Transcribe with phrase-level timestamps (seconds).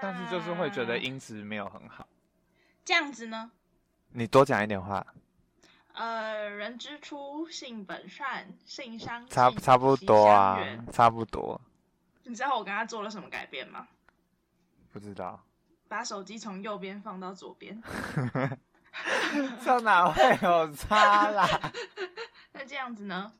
[0.00, 2.06] 但是就是会觉得音质没有很好。
[2.84, 3.50] 这样子呢？
[4.10, 5.06] 你多讲一点话。
[5.92, 10.58] 呃，人之初，性本善，性相近，差差不多啊，
[10.92, 11.60] 差不多。
[12.22, 13.88] 你知道我跟他做了什么改变吗？
[14.92, 15.42] 不知道。
[15.88, 17.82] 把手机从右边放到左边。
[19.64, 21.46] 这哪会有差啦？
[22.52, 23.32] 那这样子呢？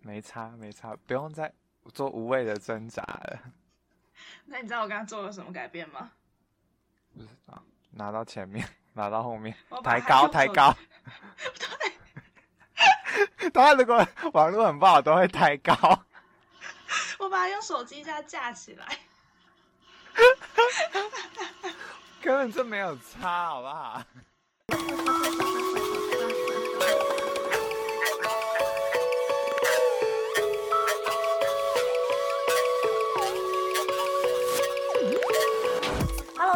[0.00, 1.52] 没差，没差，不用再
[1.92, 3.40] 做无谓的挣扎了。
[4.50, 6.10] 那你知道我刚刚做了什么改变吗？
[7.14, 7.62] 不知道。
[7.90, 10.74] 拿到前面，拿到后面，抬高，抬高。
[11.58, 11.68] 对。
[13.50, 15.74] 他如果网络很不好，都会抬高。
[17.18, 18.86] 我把它用手机架架起来。
[22.22, 24.02] 根本就没有差，好不好？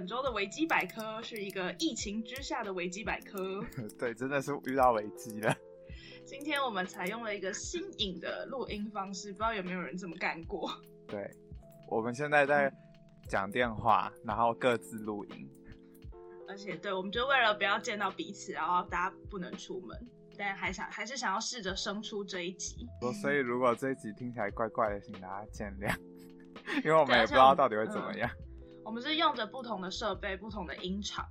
[0.00, 3.62] 本周的维基百科是一个疫情之下的维基百科。
[4.00, 5.54] 对，真的是遇到危机了。
[6.24, 10.70] 今天我们采用了一个新颖的录音方式，不知道有没有人这么干过？
[11.06, 11.30] 对，
[11.86, 12.72] 我们现在在
[13.28, 15.46] 讲电话，然后各自录音。
[16.48, 22.88] 而且，对，我们就为了不要见到彼此，然后大家不能出门，但还想还是想要试着生出这一集。
[23.20, 25.94] 所以，如果这一集听起来怪怪的，请大家见谅，
[26.82, 28.30] 因为我们也不知道到底会怎么样。
[28.90, 31.24] 我们是用着不同的设备、不同的音场，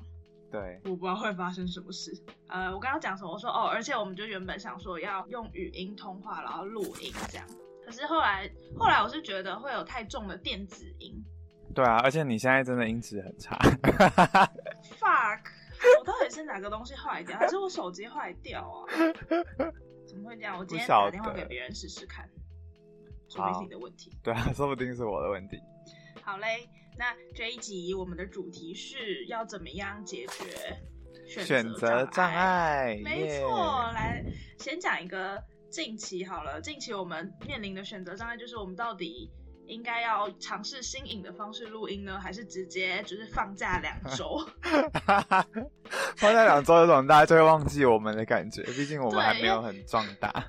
[0.49, 2.09] 对，我不知道会发生什么事。
[2.47, 3.33] 呃，我刚刚讲什么？
[3.33, 7.45] 我说哦，而且我们就原本想说要用语音通话，然后录音这样。
[7.85, 11.21] 可是后来，后来我是觉得会有太重的电子音。
[11.75, 13.57] 对啊，而且你现在真的音质很差。
[14.97, 15.41] Fuck！
[15.99, 18.87] 我到底是哪个东西坏掉，还是我手机坏掉啊？
[20.07, 20.57] 怎么会这样？
[20.57, 22.25] 我今天打电话给别人试试看，
[23.27, 24.17] 说不定是你的问题。
[24.23, 25.59] 对啊，说不定是我的问题。
[26.23, 26.69] 好嘞。
[26.99, 30.77] 那这一集我们的主题是要怎么样解决
[31.25, 32.99] 选择障碍？
[33.01, 34.21] 没错，来
[34.57, 36.59] 先讲一个近期好了。
[36.59, 39.31] 近期我们面临的选择障碍就是，我们到底
[39.65, 44.45] 应该要尝试新颖的方式录音呢，还是直接就是放假两 周？
[46.17, 50.45] 放假两周有种大家就会忘记我们的感觉，毕竟我们还没有很壮大。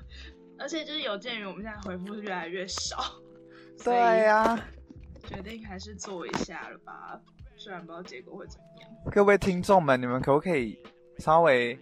[0.59, 2.97] 而且就是有鉴于我们现在回复是越来越少，
[3.85, 4.59] 对呀。
[5.21, 7.19] 决定还是做一下了吧，
[7.55, 8.89] 虽然不知道结果会怎么样。
[9.11, 10.77] 各位听众们，你们可不可以
[11.19, 11.77] 稍微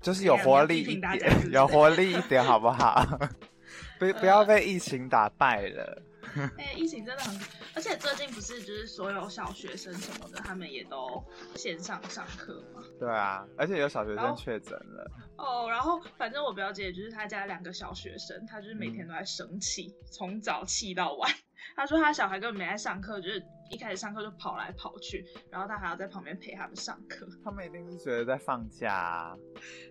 [0.00, 3.04] 就是有活力一点，有活力一点好不好？
[3.98, 6.02] 不不要被疫情打败了。
[6.58, 7.38] 哎，疫情真的很，
[7.76, 11.22] 而且最近不是就是所有小学生什么的，他们也都
[11.54, 12.82] 线上上课吗？
[12.98, 15.10] 对啊，而且有小学生确诊了。
[15.36, 21.30] 哦，然后反正我表姐就是她家两个小学生，她就是每天都在生气，从早气到晚。
[21.76, 27.26] 他说他小孩根本没在上课，就是一开始上课就跑来跑去，然后他还要在旁边陪他们上课。
[27.42, 29.36] 他们一定是觉得在放假。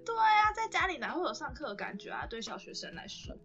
[0.06, 2.26] 对啊，在家里哪会有上课的感觉啊？
[2.26, 3.36] 对小学生来说。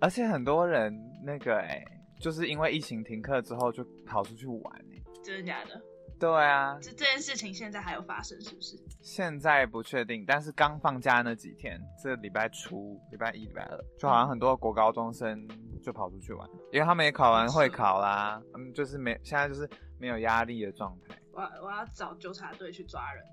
[0.00, 1.82] 而且很多人那个哎，
[2.20, 5.02] 就是因为疫情停课之后就跑出去玩哎。
[5.24, 5.80] 真的假的？
[6.18, 8.74] 对啊，这这件事情现在还有发生是不是？
[9.02, 15.46] 现在不确定，但是刚放假那几天，这礼拜初、礼拜一、礼拜二，就好像很多国高中生
[15.82, 21.16] 就跑出去玩，因为他们也考完会考啦，嗯，就是没现在就是没有压力的状态。
[21.32, 23.24] 我我要找纠察队去抓人，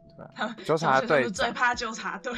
[0.57, 2.33] 对，纠察队最怕纠察队。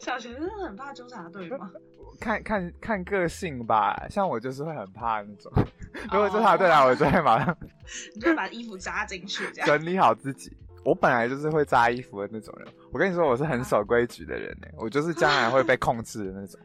[0.00, 1.70] 小学生很怕纠察队吗？
[2.20, 5.52] 看看看个性吧，像我就是会很怕那种。
[6.12, 7.56] 如果纠察队来，我就会马上，
[8.14, 10.56] 你就把衣服扎进去，这样整理好自己。
[10.84, 12.68] 我本来就是会扎衣服的那种人。
[12.92, 14.68] 我跟你说，我是很守规矩的人呢。
[14.76, 16.60] 我就是将来会被控制的那种。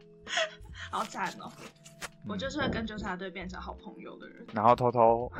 [0.90, 1.50] 好惨哦！
[2.28, 5.30] 我就是会跟纠察队变成好朋友的人，然后偷偷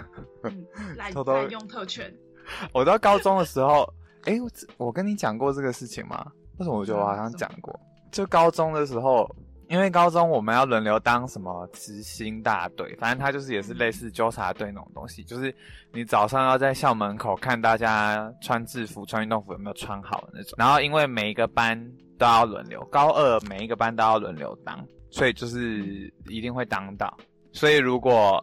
[0.97, 2.13] 来偷偷用特权。
[2.73, 3.93] 我到高中的时候，
[4.25, 6.25] 哎，我我跟你讲过这个事情吗？
[6.59, 7.79] 为什么我觉得我好像讲过？
[8.11, 9.29] 就高中的时候。
[9.69, 15.55] 因为高中我们要轮流当什么执行大队，反正他就是也是类似纠察队那种东西，就是
[15.93, 20.55] 你早上要在校门口看大家穿制服、穿运动服有没有穿好的那种。
[20.59, 21.81] 然后因为每一个班
[22.19, 27.15] 都要轮流，高二每一个班都要轮流当，所以就是一定会挡到。
[27.53, 28.41] 所以如果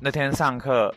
[0.00, 0.92] 那天上课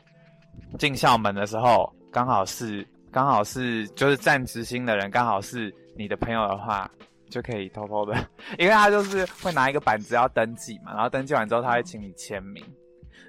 [0.79, 6.89] 进校门的时候，刚好是刚好是就是站直心的人，刚好是你的朋友的话，
[7.29, 8.13] 就可以偷偷的，
[8.57, 12.63] 因为他就是会拿一个板子要登记嘛，然后登记完之后他会请你签名，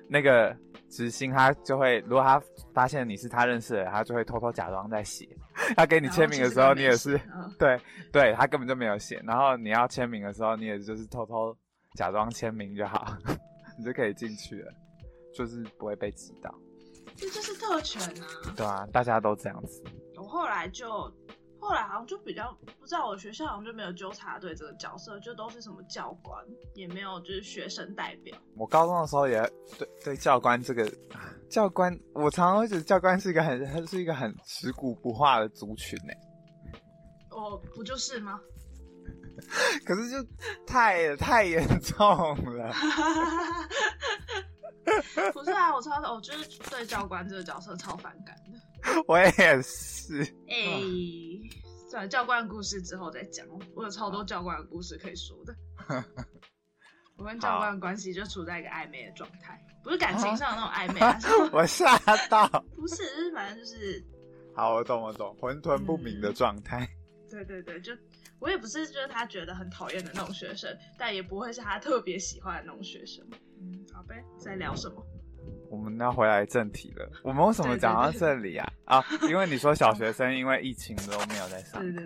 [0.09, 0.57] 那个
[0.89, 2.41] 执行他就会，如果他
[2.73, 5.29] 发现你是他认识的，他就会偷偷假装在写。
[5.77, 7.21] 他给你签名的时候，你也是
[7.59, 7.79] 对
[8.13, 9.21] 对，他根本就没有写。
[9.25, 11.57] 然后你要签名的时候，你也就是偷偷
[11.97, 13.17] 假装签名就好，
[13.77, 14.73] 你就可以进去了，
[15.35, 16.55] 就是不会被挤到。
[17.17, 18.27] 这就是特权啊！
[18.55, 19.83] 对啊，大家都这样子。
[20.17, 20.89] 我后来就，
[21.59, 26.45] 后来好像就比较不知道，我学校好像就没有纠察队这个角色，就都是什么教官，
[26.75, 28.37] 也没有就是学生代表。
[28.55, 29.41] 我高中的时候也
[29.79, 30.87] 对对教官这个
[31.49, 36.13] 教官，我常常会觉得教官是一个很他是一个很食古不化的族群呢。
[37.31, 38.39] 我，不就是吗？
[39.85, 40.17] 可是就
[40.67, 41.99] 太太严重
[42.55, 42.73] 了。
[45.33, 49.03] 不是啊，我超我就是对教官这个角色超反感的。
[49.09, 50.23] 我也是。
[50.49, 50.81] 哎，
[51.91, 53.45] 算了，教官故事之后再讲。
[53.75, 55.55] 我有超多教官的故事可以说的。
[57.19, 61.01] 我跟教官的关系就处在一个暧昧的状态，不是感情上的那种暧昧。
[61.51, 61.99] 我吓
[62.29, 62.47] 到。
[62.77, 64.05] 不是，就是反正就是。
[64.55, 66.89] 好，我懂，我懂，混沌不明的状态。
[67.31, 67.93] 对对对，就
[68.39, 73.27] 我也不是就是他觉得很讨厌的那种学生，但也不会是他特别喜欢的那种学生。
[73.61, 75.05] 嗯，好呗，在聊什么？
[75.71, 77.11] 我们要回来正题了。
[77.23, 78.73] 我们为什么讲到这里啊？
[78.85, 82.03] 啊，因为你说小 学生因为疫情都没有在上课。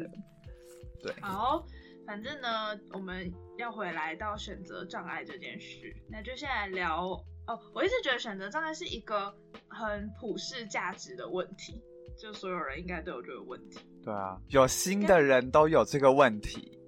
[1.02, 1.14] 对。
[1.20, 1.64] 好，
[2.06, 7.06] 反正呢，我们要回来到选择障碍这件事，那就现在聊
[7.46, 7.58] 哦。
[7.74, 9.34] 我一直觉得选择障碍是一个
[9.68, 11.82] 很普世价值的问题，
[12.20, 13.78] 就所有人应该都有这个问题。
[14.04, 16.78] 对啊，有心的人都有这个问题。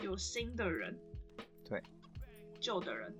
[0.00, 0.96] 有心的人。
[1.68, 1.82] 对。
[2.60, 3.12] 旧的人。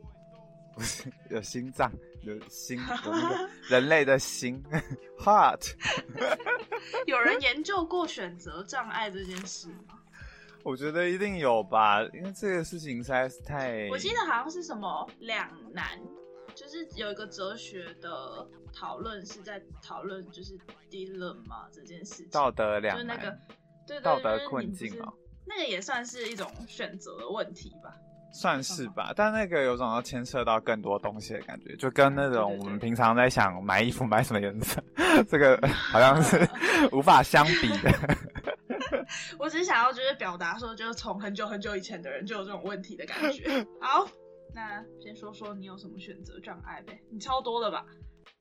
[0.74, 4.62] 不 是有心脏，有心， 有那个人类的心，
[5.18, 5.74] heart。
[7.06, 9.98] 有人研究过选择障碍这件事吗？
[10.62, 13.86] 我觉得一定有吧，因为这个事情实在是太……
[13.90, 16.00] 我记得好像是什么两难，
[16.54, 20.56] 就是有一个哲学的讨论是在讨论就是
[20.90, 23.36] dilemma 这件事情，道德两，就是那个
[23.86, 25.12] 对道德困境啊，
[25.46, 27.94] 那个也算是一种选择的问题吧。
[28.34, 34.82] 算是吧，但那个有种要牵涉到更多东西的感觉，就跟那种我们平常在想买衣服买什么颜色，
[35.28, 36.48] 这个好像是
[36.92, 37.92] 无法相比的。
[39.38, 43.66] 我只是想要就是表达说，就是从很久很久以前的人就有这种问题的感觉。
[43.78, 44.08] 好，
[44.54, 47.00] 那先说说你有什么选择障碍呗？
[47.10, 47.84] 你超多的吧？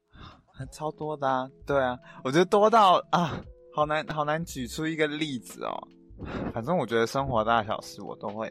[0.72, 3.42] 超多的啊，对啊，我觉得多到啊，
[3.74, 5.88] 好难好难举出一个例子哦。
[6.54, 8.50] 反正我觉得生活大小事我都会。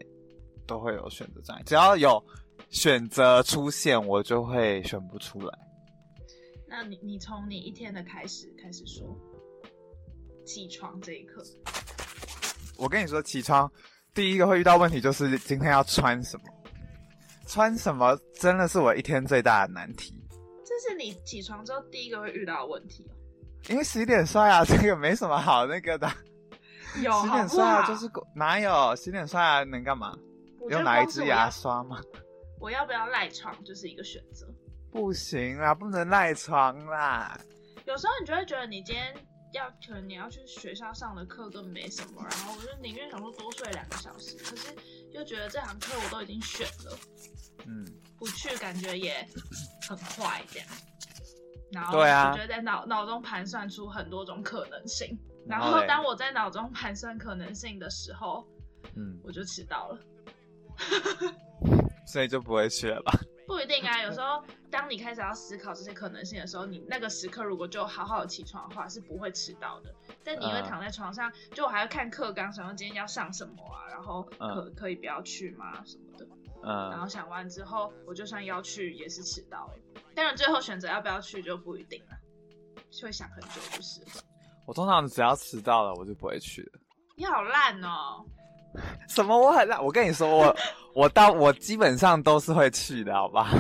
[0.67, 2.25] 都会有选择障碍，只要有
[2.69, 5.59] 选择出现，我就会选不出来。
[6.69, 9.05] 那你你从你一天的开始开始说，
[10.47, 11.43] 起床这一刻，
[12.79, 13.69] 我跟你说，起床
[14.15, 16.45] 第一个会遇到问题就是今天要穿什么，
[17.51, 20.15] 穿什么真的是我一天最大的难题。
[20.65, 23.13] 这是你起床之后第一个会遇到的问题哦。
[23.69, 26.09] 因为洗脸刷牙这个没什么好那个的，
[27.03, 30.17] 有洗脸刷牙就是哪有洗脸刷牙能干嘛？
[30.69, 32.01] 用哪一支牙刷吗？
[32.61, 34.47] 我要不要赖床就是一个选择。
[34.93, 37.37] 不行啦，不能赖床啦。
[37.85, 39.13] 有时候你就会觉得你今天
[39.55, 44.73] 要可能你要去学校上的课根本没什么，然后我就宁愿想说多睡两个小时，可是
[45.11, 46.97] 又觉得这堂课我都已经选了，
[47.67, 47.87] 嗯，
[48.19, 49.27] 不去感觉也
[49.89, 50.69] 很坏这样。
[51.73, 58.45] 然后对啊，我觉得在脑脑中盘算出很多种可能性，然后当我在脑中盘算可能性的时候，
[58.97, 59.99] 嗯，我就迟到了。
[62.07, 63.13] 所以就不会去了吧？
[63.47, 69.95] 不一定啊，有时候当你开始要思考这些可能性的时候，你那个时刻如果就好好的起床的话，是不会迟到的。
[70.25, 75.85] 但你会躺在床上，就我还要看课纲，想说今天要上什么啊，然后可可以不要去吗？
[75.85, 76.27] 什么的。
[76.63, 76.91] 嗯。
[76.91, 79.71] 然后想完之后，我就算要去也是迟到。
[80.15, 82.17] 当然最后选择要不要去就不一定了，
[83.03, 84.01] 会想很久就是。
[84.67, 86.81] 我通常只要迟到了，我就不会去了。
[87.17, 88.25] 你好烂哦。
[89.09, 89.37] 什么？
[89.37, 89.85] 我很烂。
[89.85, 90.57] 我跟你说，我
[90.95, 93.51] 我到我基本上都是会去的，好吧？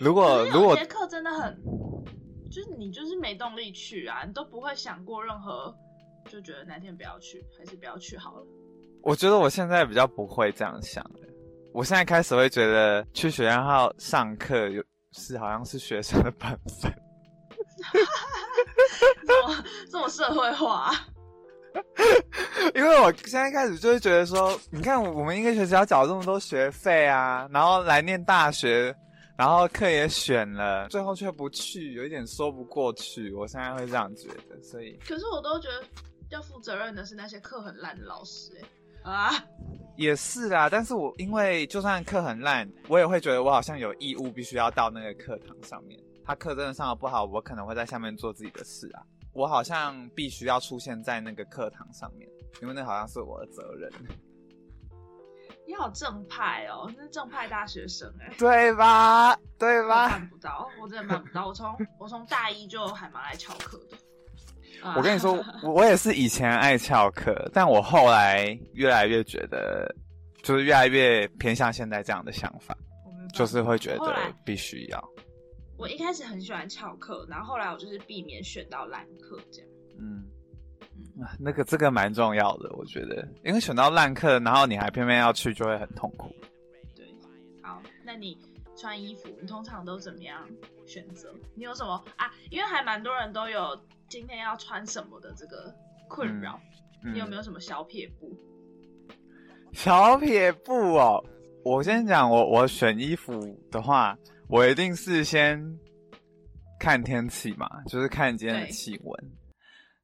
[0.00, 1.54] 如果如果节课真的很，
[2.50, 5.76] 就是你就是没动力去啊，你都不会想过任何，
[6.30, 8.46] 就觉得哪天不要去，还是不要去好了。
[9.02, 11.27] 我觉得我现在比较不会这样想的。
[11.78, 14.82] 我现在开始会觉得去学校上课有
[15.12, 16.50] 是好像是学生的本
[16.82, 16.92] 分，
[19.24, 20.92] 这么这么社会化。
[22.74, 28.92] 因为我现在开始就会觉得说，你看我们一个学期要缴这么多学费啊，然后来念大学，
[29.36, 33.32] 然后课也选了，最后却不去，有一点说不过去。
[33.32, 34.98] 我现在会这样觉得，所以。
[35.06, 35.84] 可是我都觉得
[36.30, 38.50] 要负责任的是那些课很烂的老师，
[39.04, 39.30] 哎啊，
[39.98, 40.70] 也是啊。
[40.70, 46.00] 但是我因为就算课很烂，我也会觉得我好像有义务必须要到那个课堂上面。
[46.24, 49.02] 他课真的上的不好，我可能会在下面做自己的事啊。
[49.32, 52.28] 我好像必须要出现在那个课堂上面，
[52.62, 53.92] 因为那好像是我的责任。
[55.66, 59.38] 你好正派哦，那是正派大学生哎，对吧？
[59.58, 60.08] 对吧？
[60.08, 61.46] 办不到，我真的办不到。
[61.46, 63.96] 我从我从大一就还蛮爱翘课的。
[64.96, 69.94] 我跟你说，我也是以前爱翘课，但我后来越来越觉得，
[70.42, 72.76] 就是越来越偏向现在这样的想法，
[73.34, 75.04] 就是会觉得必须要。
[75.76, 79.70] 我一开始很喜欢翘课，然后后来我就是避免选到烂课这样。
[80.00, 80.24] 嗯，
[81.38, 86.34] 那个这个蛮重要的，我觉得，因为选到烂课，然后你还偏偏要去，就会很痛苦。
[86.96, 87.06] 对，
[87.62, 88.36] 好，那你
[88.76, 90.48] 穿衣服，你通常都怎么样
[90.86, 91.32] 选择？
[91.54, 92.32] 你有什么啊？
[92.50, 95.74] 因为还蛮多人都有今天要穿什么的这个
[96.08, 96.58] 困扰，
[97.12, 98.34] 你有没有什么小撇步？
[99.72, 101.22] 小撇步哦，
[101.64, 103.38] 我先讲，我我选衣服
[103.70, 104.16] 的话。
[104.50, 105.62] 我一定是先
[106.80, 109.32] 看天气嘛，就是看今天的气温，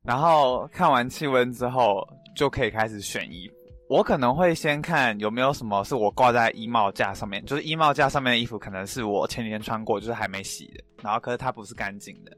[0.02, 2.06] 然后看完气温之后
[2.36, 3.54] 就可以开始选衣服。
[3.88, 12.36] 我可能会先看有没有什么是我挂在衣帽架上面，就是衣帽架上面的衣服可能是我前几天穿过，就是还没洗的，然后可是它不是干净的，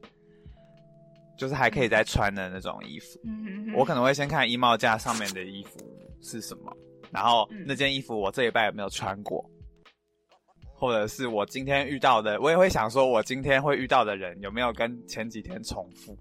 [1.37, 3.21] 就是还可以再穿的那种衣服。
[3.77, 5.79] 我可能会先看衣帽架上面的衣服
[6.23, 6.77] 是什么，
[7.11, 9.45] 然后那件衣服我这一拜有没有穿过。
[10.79, 16.15] 或者是我今天遇到的，我也会想说，我今天会遇到的人有没有跟前几天重复？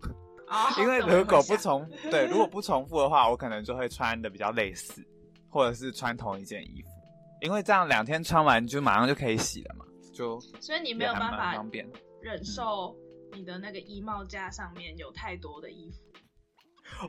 [0.47, 5.05] 啊， 因为如果不重，对，如果不重复的话，我可能就会穿的比较类似，
[5.49, 6.87] 或者是穿同一件衣服，
[7.41, 11.85] 因为这样两天穿完就马上就可以洗了嘛，就所以你没有办法方便
[12.21, 12.95] 忍受
[13.35, 15.97] 你的那个衣帽架上面有太多的衣服。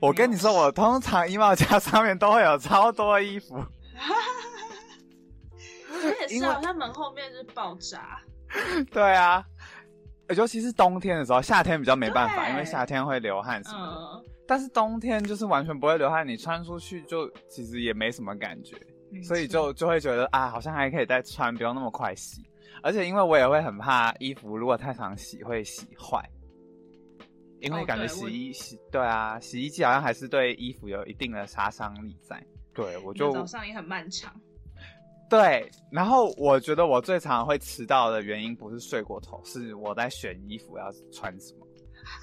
[0.01, 3.65] 我跟你说，我通常衣帽架上面都会有超多衣服。
[6.29, 8.21] 也是啊， 它门后面是爆炸。
[8.93, 9.45] 对啊，
[10.37, 14.25] 尤其是冬天的时候，夏天比较没办法，因为夏天会流汗什么的。
[14.49, 18.77] 但是冬天就是完全不会流汗，你穿出去就其实也没什么感觉，
[19.23, 22.46] 所以就就会觉得啊，好像还可以再穿，不用那么快洗。
[22.87, 26.23] 而且因为我也会很怕衣服如果太常洗会洗坏，
[27.59, 32.41] 因为感觉洗衣洗对啊，洗衣机好像还是对衣服有一定的杀伤力在。
[32.73, 34.33] 对我就早上也很漫长。
[35.29, 41.67] 对，然后我觉得我最常会迟到的原因不是睡过头，是我在选衣服要穿什么，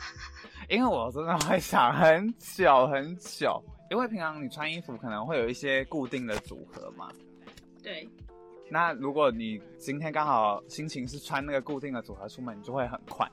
[0.70, 7.12] 因为我真的会想很久很久，因为平常你穿衣服可能会有一些固定的组合嘛。
[7.84, 8.08] 对。
[8.74, 13.26] 那如果你今天刚好心情是穿那个固定的组合出门，你就会很快。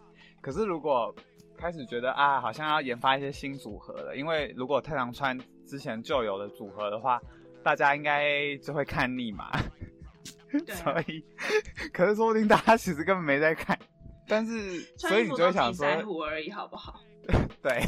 [0.43, 1.15] 可是如果
[1.57, 7.21] 开始觉得啊，好像要研发一些新组合了，因为如果太常穿之前旧有的组合的话。
[7.63, 9.51] 大家应该就会看腻嘛，
[10.83, 11.23] 所以，
[11.93, 13.79] 可是说不定大家其实根本没在看，
[14.27, 16.99] 但是，所以你就会想说，而已，好不好？
[17.61, 17.83] 对，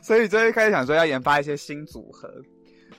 [0.00, 2.32] 所以就会开始想说要研发一些新组合，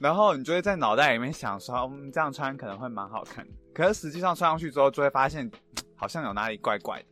[0.01, 5.49] 然后你就会在脑袋里面想说，嗯，这样穿可能会蛮好看，可是实际上穿上去之后就会发现
[5.95, 7.05] 好像有哪里怪怪的，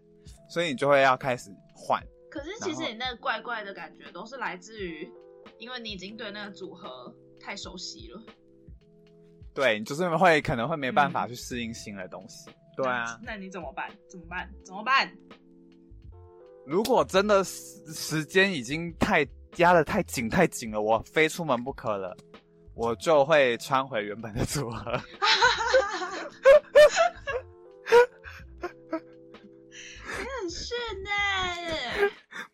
[0.50, 2.04] 所以你就会要开始换。
[2.32, 5.08] 可是其实你那个怪怪的感觉都是来自于，
[5.60, 8.22] 因为你已经对那个组合太熟悉了。
[9.54, 12.50] 对，你就是会可能会没办法去适应新的东西。
[12.76, 13.92] 对啊，那你怎么办？
[14.08, 14.50] 怎么办？
[14.66, 15.12] 怎么办？
[16.66, 19.28] 如果真的时时间已经太
[19.58, 22.16] 压的太紧太紧了，我非出门不可了，
[22.80, 24.98] 我就会穿回原本的组合。
[30.18, 31.10] 你很炫呢，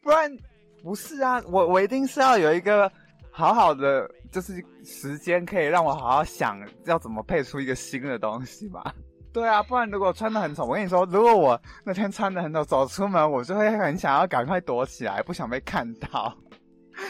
[0.02, 0.36] 不然
[0.82, 2.92] 不是啊，我我一定是要有一个
[3.32, 4.10] 好好的。
[4.32, 4.54] 就是
[4.84, 8.94] 时间可以让我好好想要怎么配出一个新的东西吧。
[9.32, 16.36] 对啊，不然如果穿的很丑，我跟你说，如果我那天穿的很丑走出门，我就会很想要赶快躲起来，不想被看到。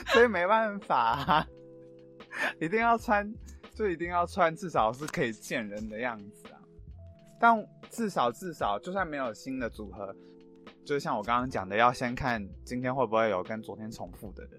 [0.09, 1.43] 所以没办法，
[2.59, 3.31] 一定要穿，
[3.73, 6.59] 就一定要穿，至少是可以见人的样子啊。
[7.39, 7.55] 但
[7.89, 10.15] 至少至少，就算没有新的组合，
[10.85, 14.51] 就像我刚刚讲的，要先看今天会不会有跟昨天重复的人，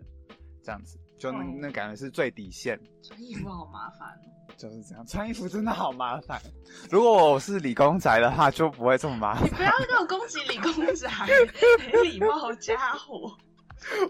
[0.62, 0.98] 这样子。
[1.18, 2.78] 就那那感觉是最底线。
[3.02, 4.08] 穿衣服好麻烦。
[4.56, 6.40] 就是这样，穿衣服真的好麻烦。
[6.90, 9.44] 如果我是理工宅的话，就不会这么麻烦。
[9.44, 11.10] 你不要跟我攻击理工宅，
[11.92, 13.36] 没礼貌家伙。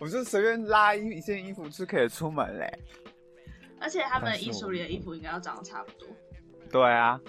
[0.00, 2.78] 我就随便拉一一件衣服就可以出门嘞。
[3.80, 6.09] 而且他们艺术里的衣服应该要长得差不多。
[6.71, 7.21] 对啊，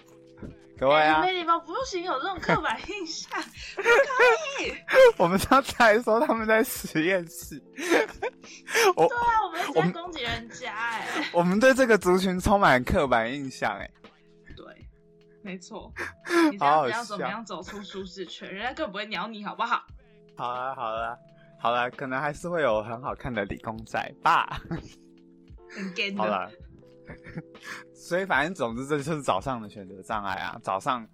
[0.77, 3.41] 各位啊，没礼貌不行，有这种刻板印象，
[3.75, 4.73] 不可以。
[5.17, 7.61] 我们刚才说他们在实验室。
[8.95, 11.07] 我对啊，我们在攻击人家哎。
[11.33, 13.89] 我们对这个族群充满刻板印象哎。
[14.55, 14.65] 对，
[15.41, 15.91] 没错。
[16.51, 18.51] 你这样怎么样走出舒适圈？
[18.51, 19.83] 人家更不会鸟你，好不好？
[20.35, 21.17] 好了好了
[21.59, 24.61] 好了，可能还是会有很好看的理工仔吧。
[25.69, 26.51] 很好了。
[27.93, 30.59] 所以反正总之这就是早上的选择障碍啊！
[30.61, 31.07] 早上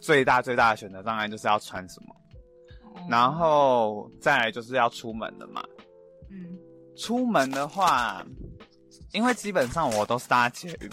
[0.00, 2.14] 最大最大的选择障碍就是要穿什么，
[3.10, 5.62] 然后再来就是要出门了嘛。
[6.30, 6.58] 嗯，
[6.96, 8.24] 出门的话，
[9.12, 10.90] 因为基本上我都是搭捷运，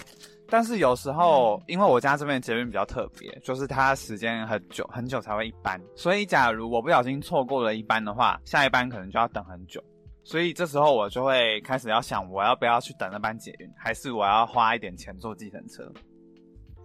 [0.49, 9.81] 但是有时候因为我家这边捷运比较特别，就是它时间很久很久才会一班，所以假如我不小心错过了一班的话，下一班可能就要等很久。
[10.23, 15.83] 所以这时候我就会开始要想，我要不要去等那班捷运，还是我要花一点钱坐计程车？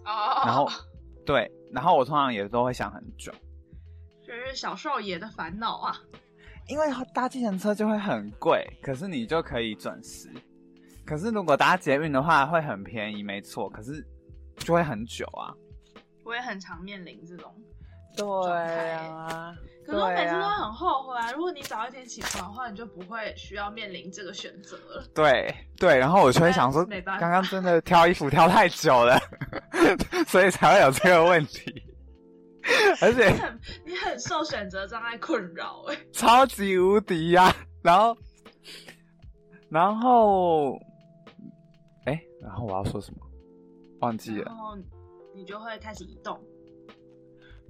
[0.04, 0.42] 哦。
[0.44, 0.68] 然后，
[1.24, 3.32] 对，然后我通常也都会想很久。
[4.24, 5.96] 这是小少爷的烦恼啊。
[6.68, 10.28] 因为搭计程车就会很贵，可是你就可以准时。
[11.04, 13.70] 可是如果搭捷运的话，会很便宜，没错。
[13.70, 14.04] 可是
[14.56, 15.54] 就会很久啊。
[16.24, 17.54] 我也很常面临这种。
[18.16, 19.54] 对啊。
[19.86, 21.30] 可是我每次都很后悔啊！
[21.30, 25.04] 如果你早一天起床的话，你就不会需要面临这个选择了。
[25.14, 29.16] 对对，然后我就会想说，刚刚真的挑衣服挑太久了，
[30.26, 31.84] 所以才会有这个问题。
[33.00, 37.54] 而且你很你很受选择障碍困扰哎， 超级无敌呀！
[37.80, 38.16] 然后
[39.68, 40.72] 然后
[42.06, 43.18] 哎，然后我要说什么？
[44.00, 44.46] 忘记了。
[44.46, 44.76] 然后
[45.32, 46.36] 你就会开始移动。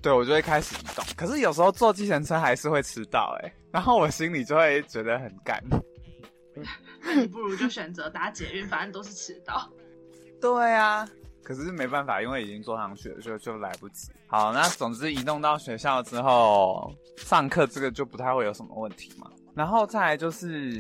[0.07, 1.05] 对，我就会开始移动。
[1.17, 5.61] 可是有时候坐计程车还是会迟到，哎，然后我心里就会觉得很干。
[7.03, 9.69] 那 你不如就选择搭捷运，反正都是迟到。
[10.41, 11.09] 对啊，
[11.43, 14.13] 可是没办法，因为已经坐上去了，就就来不及。
[14.29, 19.29] 好，那总之移动到学校之后，上课这个就不太会有什么问题嘛。
[19.57, 20.75] 然后再来就是，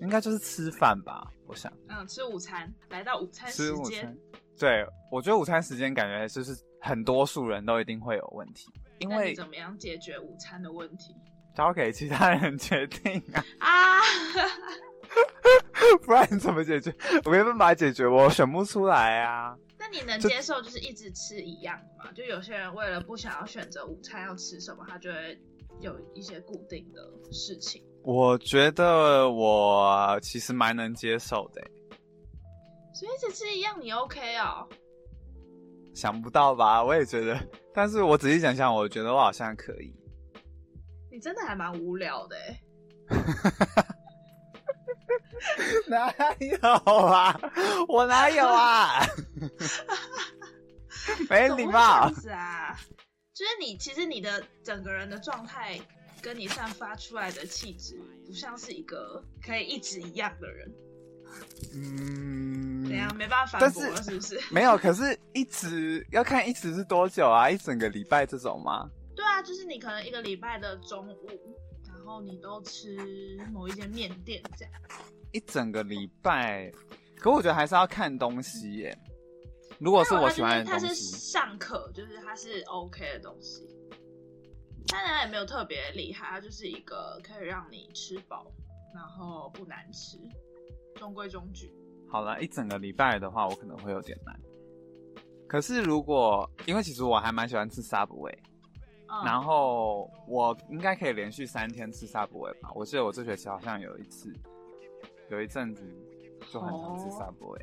[0.00, 1.72] 应该就是吃饭吧，我想。
[1.88, 4.16] 嗯，吃午餐，来到午餐时间。
[4.56, 6.56] 对，我觉得午餐时间感觉就是。
[6.80, 11.14] 很多数人都一定会有问题，因为怎么样解决午餐的问题，
[11.54, 13.42] 交给其他人决定啊！
[13.60, 14.00] 啊，
[16.04, 16.94] 不然怎么解决？
[17.24, 19.56] 我没办法解决，我选不出来啊。
[19.78, 22.10] 那你能接受就是一直吃一样吗？
[22.12, 25.38] 就有些人为了不想要选择午餐要吃什么，他就会
[25.80, 27.00] 有一些固定的
[27.32, 27.82] 事情。
[28.02, 31.60] 我觉得我其实蛮能接受的，
[32.94, 34.68] 所以一直吃一样你 OK 哦？
[35.96, 36.84] 想不到吧？
[36.84, 37.40] 我也觉得，
[37.74, 39.96] 但是我仔细想想，我觉得我好像可以。
[41.10, 42.60] 你真的还蛮无聊的哎。
[45.88, 46.58] 哪有
[47.06, 47.40] 啊？
[47.88, 49.00] 我哪有啊？
[51.30, 52.12] 没礼貌。
[52.12, 52.78] 是啊，
[53.32, 55.80] 就是你，其实你的整个人的状态，
[56.20, 60.70] 跟你散发出来的气质，不像是一个可以一直一样的人。
[61.74, 64.40] 嗯，怎样没办法反驳是不是？
[64.52, 67.50] 没有，可是一直要看一直是多久啊？
[67.50, 68.88] 一整个礼拜这种吗？
[69.14, 71.28] 对啊，就是你可能一个礼拜的中午，
[71.88, 72.96] 然后你都吃
[73.52, 74.74] 某一间面店这样。
[75.32, 76.72] 一整个礼拜，
[77.18, 78.98] 可我觉得还是要看东西耶。
[79.78, 83.68] 如果是我喜欢的东西，它是上课，就是它是 OK 的东西，
[84.88, 88.50] 当然也没有特别厉害，它就是一个可以让你吃饱，
[88.94, 90.18] 然后不难吃。
[90.94, 91.70] 中规中矩。
[92.08, 94.38] 好了，一整个礼拜的话，我可能会有点难。
[95.48, 98.36] 可是如果，因为其实我还蛮喜欢吃 Subway，
[99.24, 102.70] 然后我应该可以连续三天吃 Subway 吧。
[102.74, 104.32] 我记得我这学期好像有一次，
[105.30, 105.82] 有一阵子
[106.52, 107.62] 就很常吃 Subway，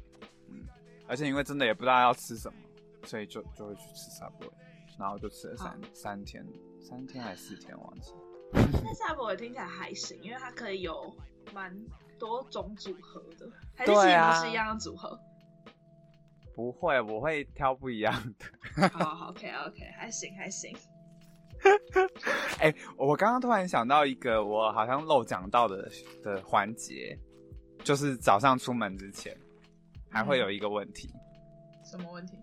[0.49, 0.65] 嗯，
[1.08, 2.58] 而且因为真的也不知道要吃什么，
[3.03, 4.51] 所以就就会去吃 Subway，
[4.97, 6.45] 然后就吃了三三天，
[6.79, 8.13] 三天还是四天忘记。
[8.53, 11.13] 那 Subway 听起来还行，因为它可以有
[11.53, 11.75] 蛮。
[12.19, 15.19] 多种组合的，还是其实不是一样的组合？
[16.56, 18.89] 不会，我会挑不一样的。
[18.89, 20.76] 好好，OK OK，还行还行。
[22.60, 25.89] 哎，我刚刚突然想到一个，我好像漏讲到的
[26.21, 27.17] 的环节，
[27.84, 29.36] 就是早上出门之前
[30.10, 31.10] 还会有一个问题。
[31.84, 32.38] 什么问题？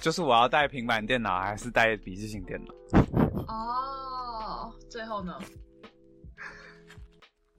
[0.00, 2.74] 就是我要带平板电脑还是带笔记型电脑？
[3.48, 5.38] 哦，最后呢？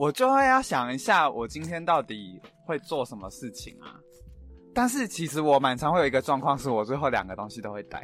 [0.04, 3.96] 我就会要想一下，我今天到底会做什么事情啊？
[4.76, 8.00] 但是其实我蛮常会有一个状况，是我最后两个东西都会带。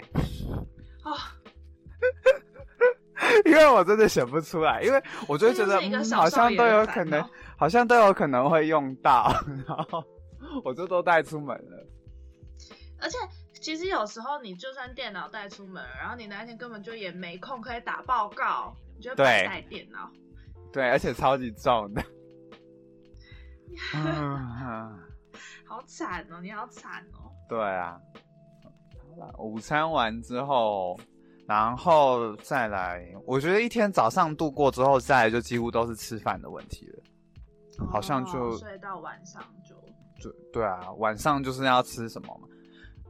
[1.04, 1.36] 啊，
[3.44, 5.78] 因为我真的选不出来，因为我就觉得
[6.16, 7.22] 好像都有可能，
[7.58, 9.30] 好像都有可能会用到。
[9.68, 10.02] 然后
[10.64, 11.86] 我就都带出门了。
[13.02, 13.18] 而且
[13.60, 20.10] 其实有时候你就算电脑带出门，然后你那天根本就也没空可以打报告，你就带电脑。
[20.72, 22.04] 对，而且超级重的。
[25.66, 26.42] 好惨哦！
[26.42, 27.32] 你好惨哦。
[27.48, 28.00] 对啊。
[28.98, 31.00] 好了，午餐完之后，
[31.48, 37.04] 然后再来，我觉得一天早上度过之后，再来就几乎都是吃饭的问题了。
[37.90, 39.76] 好像就睡到晚上就。
[40.22, 42.48] 对对啊，晚上就是要吃什么嘛。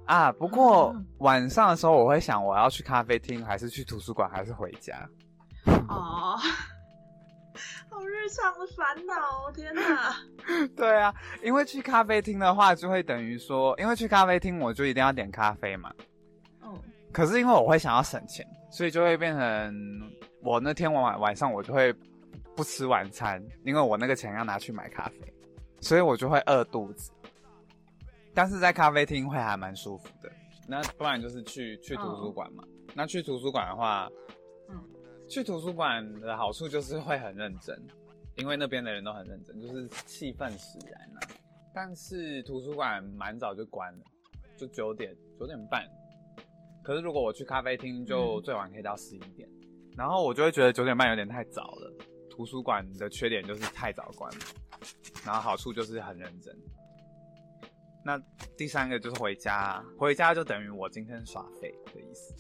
[0.05, 5.09] 啊，不过晚上的时候我会想，我要去咖啡厅，还是去图书馆，还是回家？
[5.87, 6.37] 哦。
[7.99, 10.15] 好日常的烦恼，天哪！
[10.73, 15.93] 对啊，因为去咖啡厅的话，就会等于说，因为去咖啡厅我就一定要点咖啡嘛。
[16.61, 16.81] 嗯。
[17.11, 21.93] 可是因为我会想要省钱，所以就会变成我那天晚晚上我就会
[22.55, 25.33] 不吃晚餐，因为我那个钱要拿去买咖啡，
[25.81, 27.11] 所以我就会饿肚子。
[28.33, 30.31] 但是在咖啡厅会还蛮舒服的。
[30.69, 32.63] 那不然就是去去图书馆嘛。
[32.93, 34.07] 那去图书馆的话。
[35.29, 37.79] 去图书馆的好处就是会很认真，
[38.35, 41.19] 因为那边的人都很认真，就是气氛使然啊。
[41.73, 44.03] 但是图书馆蛮早就关了，
[44.57, 45.85] 就九点九点半。
[46.83, 49.47] 可是如果我去咖啡厅，就最晚可以到十一点。
[49.95, 51.93] 然后我就会觉得九点半有点太早了。
[52.29, 54.39] 图书馆的缺点就是太早关了，
[55.25, 56.57] 然后好处就是很认真。
[58.03, 58.17] 那
[58.57, 62.33] 第三个就是回家，回家就等于我今天耍废的意思。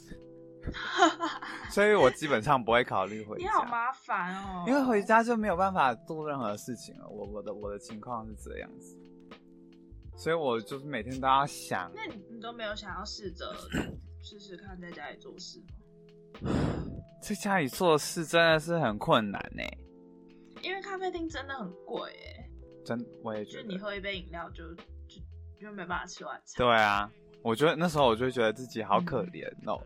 [1.69, 3.43] 所以，我基本上不会考虑回家。
[3.43, 7.07] 你好麻烦哦，因为回家就没有办法做任何事情了。
[7.07, 8.97] 我我的我的情况是这样子，
[10.17, 11.91] 所以我就是每天都要想。
[11.95, 13.53] 那你你都没有想要试着
[14.23, 15.59] 试试看在家里做事
[16.41, 16.51] 吗？
[17.21, 19.63] 在家里做事真的是很困难呢，
[20.61, 22.49] 因为咖啡厅真的很贵哎。
[22.85, 23.63] 真，我也觉得。
[23.63, 25.21] 就你喝一杯饮料就就
[25.59, 26.65] 就没办法吃晚餐。
[26.65, 27.11] 对啊。
[27.41, 29.79] 我觉得那时候我就觉得自己好可怜哦，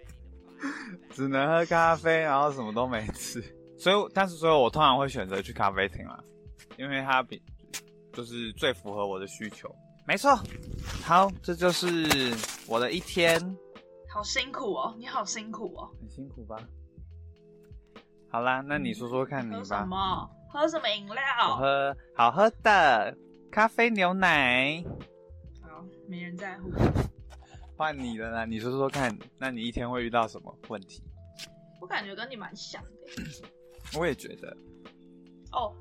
[1.10, 3.42] 只能喝咖啡，然后什么都没吃。
[3.78, 6.22] 所以，但是所以，我通常会选择去咖啡厅啦，
[6.76, 7.40] 因为它比
[8.12, 9.74] 就是最符合我的需求。
[10.06, 10.36] 没错，
[11.04, 11.86] 好，这就是
[12.66, 13.40] 我的一天。
[14.10, 16.56] 好辛苦哦，你好辛苦哦，很辛苦吧？
[18.30, 19.58] 好啦，那你说说看，你吧。
[19.58, 20.30] 喝什么？
[20.50, 21.14] 喝什么饮料？
[21.50, 23.16] 我喝好喝的
[23.50, 24.82] 咖啡牛奶。
[26.08, 26.72] 没人在乎，
[27.76, 28.46] 换你了呢？
[28.46, 31.02] 你说说看，那你一天会遇到什么问题？
[31.80, 32.90] 我感觉跟你蛮像的。
[33.98, 34.56] 我也觉得。
[35.52, 35.72] 哦，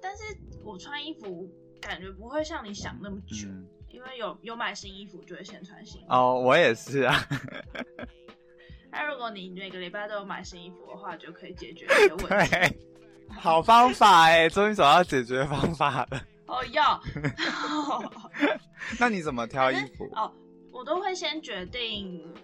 [0.00, 0.22] 但是
[0.64, 1.48] 我穿衣服
[1.80, 3.46] 感觉不会像你想那么久，
[3.90, 6.02] 因为有有买新衣服就会先穿新。
[6.08, 7.14] 哦，我也是啊。
[8.90, 12.78] 那如果你每个礼拜都有买新衣服的话，就可以解决这个问题。
[13.38, 16.22] 好方法哎，终于找到解决方法了。
[16.48, 17.00] 哦，要。
[18.98, 20.04] 那你怎么挑衣服？
[20.16, 20.32] 哦，
[20.72, 22.34] 我都会先决定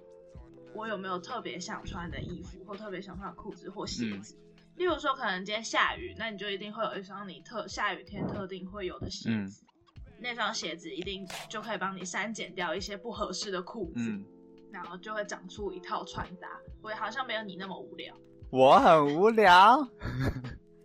[0.75, 4.39] 我有没有特别想穿的衣服，或特别想穿的裤子或鞋子。
[4.77, 9.65] 例如说，可能今天下雨，那你就一定会有一双你特下雨天特定会有的鞋子。
[10.19, 14.11] 那双鞋子一定就可以帮你删减掉一些不合适的裤子，
[14.73, 16.49] 然后就会长出一套穿搭。
[16.83, 18.15] 我好像没有你那么无聊。
[18.51, 19.89] 我很无聊。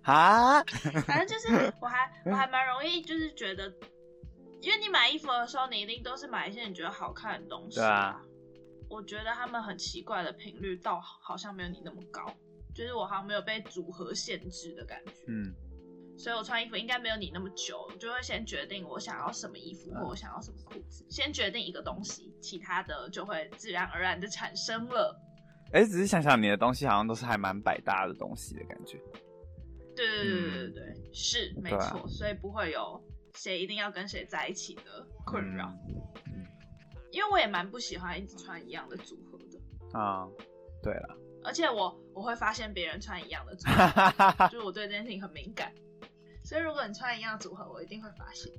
[0.10, 0.64] 啊，
[1.06, 3.72] 反正就是我还我还蛮容易，就是觉得，
[4.62, 7.78] 因为你买衣服的时候，你一定都是买一些你觉得好看的东西。
[7.78, 8.22] 对啊。
[8.90, 12.26] 我觉得他们很奇怪的频率，倒好像没有你那么高，
[12.74, 15.14] 就是我好像没有被组合限制的感觉。
[15.28, 15.54] 嗯。
[16.18, 25.18] 所以我穿衣服应该没有你那么久，就会先决定我想要什么衣服或我想要什么裤子，先决定一个东西，其他的就会自然而然的产生了。
[25.72, 29.00] 哎，只是想想你的东西好像都是还蛮百搭的东西的感觉。
[30.08, 33.02] 对对对对对对，是没错，所以不会有
[33.36, 35.74] 谁一定要跟谁在一起的困扰。
[37.12, 39.98] 因为我也蛮不喜欢一直穿一样的组合的。
[39.98, 40.28] 啊，
[40.84, 41.18] 对了。
[41.44, 45.74] 而且我我会发现别人穿一样的组合， 就是我对这件事情很敏感。
[46.44, 48.52] 所以如果你穿一样组合，我一定会发现。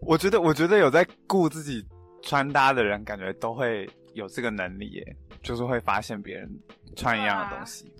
[0.00, 1.86] 我觉得，我觉得有在顾自己
[2.22, 6.50] 穿搭的人，感觉都会有这个能力耶，就是会发现别人
[6.96, 7.92] 穿一样的东西。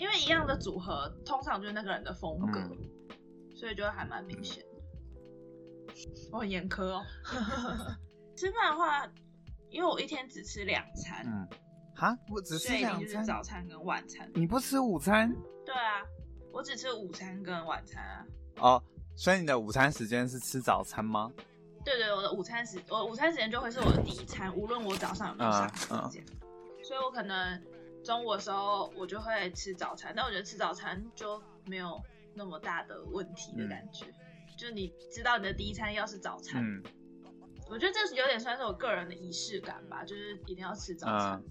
[0.00, 2.58] 因为一样的组合，通常就是那个人的风格，
[3.54, 5.92] 所以就还蛮明显的。
[6.32, 7.04] 我很严苛哦。
[8.34, 9.06] 吃饭的话，
[9.68, 11.26] 因为我一天只吃两餐。
[11.26, 11.46] 嗯。
[11.94, 12.16] 哈？
[12.30, 13.22] 我只吃两餐。
[13.22, 14.26] 早餐跟晚餐。
[14.34, 15.30] 你不吃午餐？
[15.66, 16.02] 对啊，
[16.50, 18.26] 我只吃午餐跟晚餐啊。
[18.56, 18.82] 哦，
[19.14, 21.30] 所以你的午餐时间是吃早餐吗？
[21.84, 26.24] 对对，我的午餐时，我午餐时间就会是我的第一餐，无论我早上有没有上课时间。
[26.82, 27.62] 所以我可能。
[28.04, 32.00] 中午的时候我就会吃早餐，但我觉得吃早餐就没有
[32.34, 34.06] 那么大的问题的感觉，
[34.58, 36.62] 就是你知道你的第一餐要是早餐。
[36.62, 36.82] 嗯，
[37.68, 41.42] 我觉得这是有点算是我个人的仪式感吧，就是一定要吃早餐。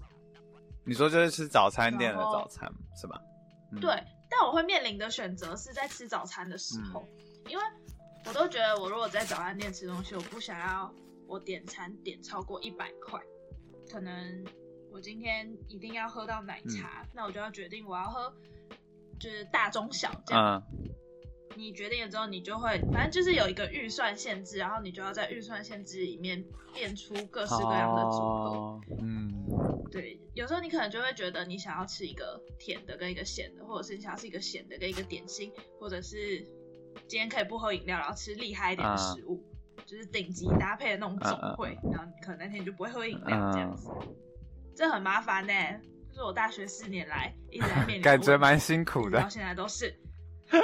[0.84, 3.20] 你说就是吃早餐店的早餐是吧？
[3.80, 3.90] 对，
[4.28, 7.06] 但我会面临的选择是在吃早餐的时候，
[7.46, 7.64] 因为
[8.26, 10.92] 我都觉得我如果在早餐店吃东西，我不想要
[11.28, 13.20] 我点餐点超过一百块，
[13.88, 14.44] 可能
[14.92, 18.32] 我今天一定要喝到奶茶，那我就要决定我要喝
[19.18, 20.62] 就是大中小这样。
[21.56, 28.80] 你决定了之后，你就会反正就是有一个预算限制，然后你就要在预算限制里面变出各式各样的组合。
[29.00, 29.30] 嗯。
[29.90, 36.46] 对，有时候你可能就会觉得你想要吃一个甜的跟一个咸的，或者是你想要吃一个咸的跟一个点心，或者是
[37.08, 39.42] 今天可以不喝饮料，然后吃厉害一点的食物，
[39.84, 43.90] 就是顶级搭配的那种总会，然后可能那天你就不会喝饮料这样子，
[44.80, 45.52] 这很麻烦呢。
[46.08, 49.94] 就是我大学四年来一直在面临， 感觉蛮辛苦的，到现在都是，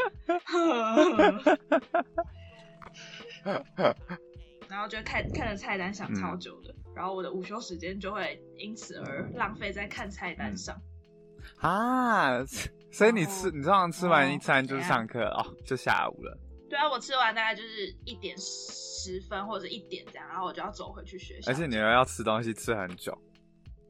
[4.69, 6.75] 然后就看看着菜单想超久的。
[6.95, 10.75] 然后我的午休时间就会因此而浪费在看菜单上
[11.61, 12.43] 啊，
[12.91, 16.39] 所以你吃你通常吃完一餐就是上课哦，就下午了。
[16.71, 21.53] 对啊，我吃完大概就是一点十分或者一点这样，然后我就要走回去学校。
[21.53, 23.17] 而且你又要吃东西吃很久，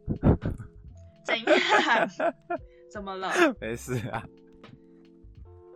[1.26, 2.08] 怎样？
[2.92, 3.30] 怎么了？
[3.60, 4.24] 没事啊。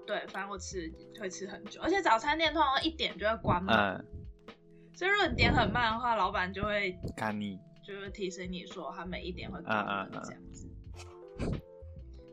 [0.07, 3.75] 对，反正我吃会吃很久，而且早餐店通常一点就会关门。
[4.95, 10.69] 所以如果你点很慢的话，老板就会看你，就会提醒你说他每一点会关门这样子。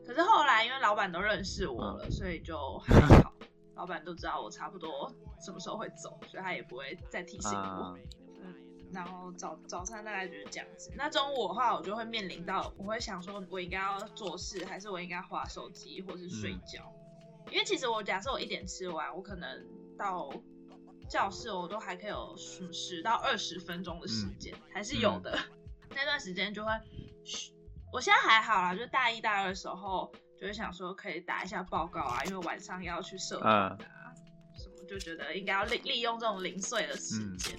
[0.06, 3.32] 可是后来因为老板都认识我了，所以就还好。
[3.76, 5.08] 老板都知道我差不多
[5.40, 7.96] 什么时候会走，所以他也不会再提醒我。
[8.88, 10.92] 嗯，然后早早餐大概就是这样子。
[10.96, 16.92] 那中午的话，我就会面临到，我会想说，我应该要做事，还是我应该划手机，或是睡觉？
[17.50, 20.30] 因为其实我假设我一点吃完，我可能到。
[21.08, 25.38] 教室我都还可以有十十到二十分钟的时间，还是有的。
[25.88, 26.70] 那段时间就会，
[27.90, 33.78] 我现在还好啦，就大一大二的时候，就会想说可以打一下报告啊，因为晚上要去社团啊，
[34.54, 37.56] 什么就觉得应该要利利用这种零碎的时间。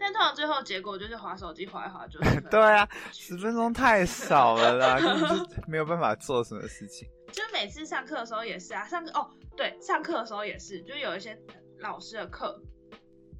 [0.00, 2.18] 但通常最后结果就是划手机划一划就。
[2.50, 7.08] 对啊，十分钟太少了啦，根本就没有办法做什么事情。
[7.30, 11.38] 就每次上课的时候也是啊，上课哦，对，上课的时候也是，就有一些。
[11.82, 12.60] 老师的课，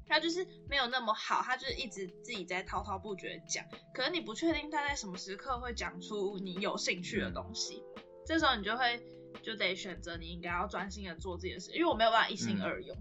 [0.07, 7.83] 他就是没有那么好，他就是一直自己在滔滔不绝讲，可能你不确定他在什么时刻会讲出你有兴趣的东西，
[8.25, 8.99] 这时候你就会
[9.43, 12.97] 就得选择你应该要专心的做这件事，因为我没有办法一心二用，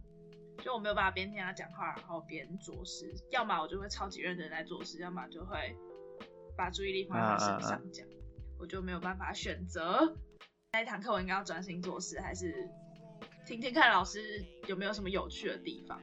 [0.62, 5.56] 就我没有办法边听他讲话然后边做事，要么我就会超级认真在做事，要么就会
[6.56, 8.06] 把注意力放在他身上讲，
[8.58, 10.14] 我就没有办法选择
[10.72, 12.68] 那一堂课我应该要专心做事还是。
[13.46, 14.20] 听听看老师
[14.68, 16.00] 有没有什么有趣的地方？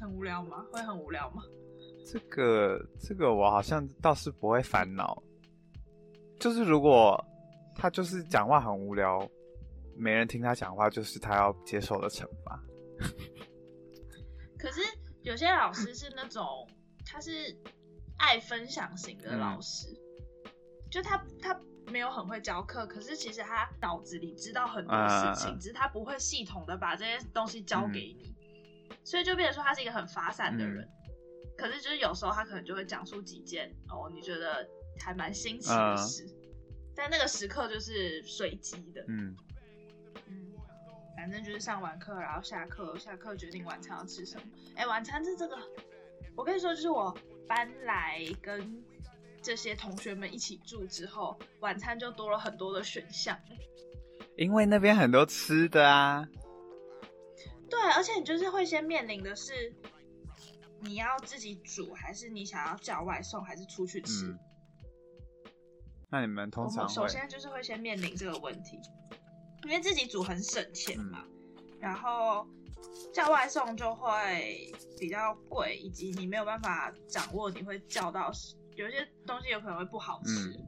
[0.00, 0.66] 很无聊吗？
[0.72, 1.42] 会很无聊吗？
[2.10, 5.22] 这个这个我好像倒是不会烦恼。
[6.40, 7.22] 就是如果
[7.76, 9.28] 他就是讲话很无聊，
[9.96, 12.60] 没人听他讲话，就是他要接受的惩罚。
[14.62, 14.80] 可是
[15.22, 16.68] 有些老师是那种
[17.04, 17.30] 他是
[18.16, 19.88] 爱分享型的老师，
[20.88, 21.60] 就他他。
[21.90, 28.32] 没有很会教课，可是其实他脑子里知道很多事情，只是他不会系统的把这些东西教给你，
[29.04, 30.88] 所以就变成说他是一个很发散的人。
[31.58, 34.66] 可是就是有时候他可能就会讲出几件哦，你觉得
[35.04, 36.24] 还蛮新奇的事，
[36.94, 39.02] 但那个时刻就是随机的。
[39.08, 39.36] 嗯嗯，
[41.22, 44.42] 反正就是上完课然后下课，下课决定晚餐要吃什么。
[44.74, 45.56] 哎，晚餐是这个，
[46.34, 48.84] 我跟你说，就是我搬来跟。
[49.40, 53.36] 这些同学们一起住之后，晚餐就多了很多的选项。
[54.36, 56.28] 因为那边很多吃的啊。
[57.68, 59.74] 对，而且你就是会先面临的是，
[60.78, 64.36] 你要自己煮，还是你想要叫外送，还是出去吃？
[66.08, 68.78] 那你们通常首先就是会先面临这个问题，
[69.64, 71.24] 因为自己煮很省钱嘛，
[71.80, 72.46] 然后
[73.12, 78.30] 叫外送就会比较贵，以及你没有办法掌握你会叫到。
[78.74, 80.58] 有些东西有可能会不好吃。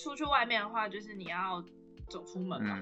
[0.00, 1.60] 出去外面的话，就是你要
[2.08, 2.80] 走出门嘛。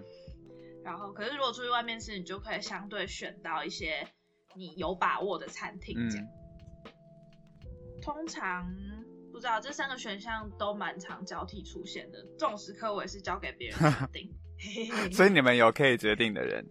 [0.85, 4.07] 然后，可是如果出去外面吃，你就可以相对选到一些
[4.55, 5.97] 你有把握的餐厅。
[6.11, 6.27] 这样。
[8.03, 8.71] 通常
[9.33, 12.23] 不知道这三个选项都蛮常交替出现的。
[12.39, 14.39] 这种时刻我也是交给别人决定。
[15.13, 16.65] 所以你们有可以决定的人，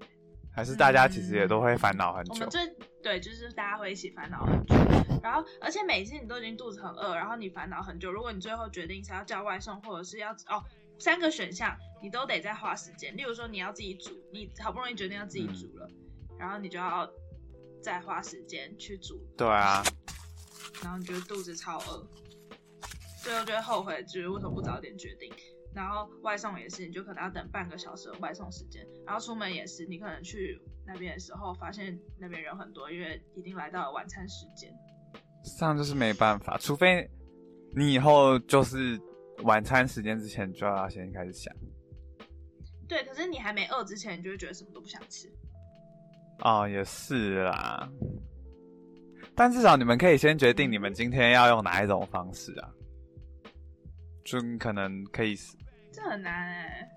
[0.54, 2.34] 还是大家其实也都会烦恼很久。
[2.34, 2.62] 我们最
[3.02, 4.76] 对，就是大家会一起烦恼很久。
[5.22, 8.12] 然后，而且每次你都已经肚子很饿，然后你烦恼很久。
[8.12, 10.64] 如果你最后决定是要叫外送，或者是要哦
[11.00, 13.16] 三个选项，你都得再花时间。
[13.16, 15.90] 例如说你要自己煮，你好不容易决定要自己煮了，
[16.40, 17.10] 然后你就要
[17.84, 19.20] 再花时间去煮。
[19.38, 19.84] 对啊。
[20.84, 22.08] 然后你觉得肚子超饿，
[23.24, 25.32] 最后就会后悔，就是为什么不早点决定。
[25.76, 28.88] 然后外送也是，你就可能要等半个小时的外送时间。
[29.06, 30.58] 然后出门也是，你可能去
[30.88, 34.74] 那边的时候，发现那边人很多，因为已经来到了晚餐时间。
[35.60, 37.06] 这样就是没办法，除非
[37.76, 38.98] 你以后就是
[39.44, 41.54] 晚餐时间之前就要先开始想。
[42.88, 45.30] 对，可是你还没饿之前，你就会觉得什么都不想吃。
[46.40, 47.92] 哦，也是啦。
[49.36, 52.72] 但至少你们可以先决定你们今天要用哪一种方式啊，
[54.24, 55.36] 就可能可以。
[55.96, 56.90] 这很难哎。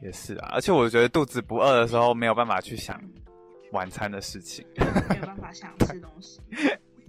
[0.00, 2.98] 也是啊，而且我觉得肚子不饿的时候没有办法去想
[3.72, 4.66] 晚餐的事情，
[5.10, 6.40] 没有办法想吃东西。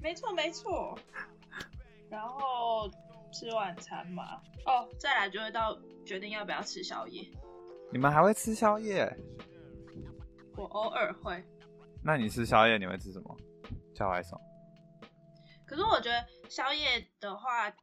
[0.02, 0.98] 没错没错。
[2.10, 2.88] 然后
[3.32, 7.26] 吃晚餐嘛，哦，再来就会到决定要不要吃宵夜。
[7.92, 9.12] 你们还会吃宵夜？
[10.58, 11.44] 我偶尔会。
[12.04, 13.36] 那你吃宵夜你会吃什么？
[13.96, 14.40] 叫外送。
[15.66, 17.74] 可是我觉得宵夜的话。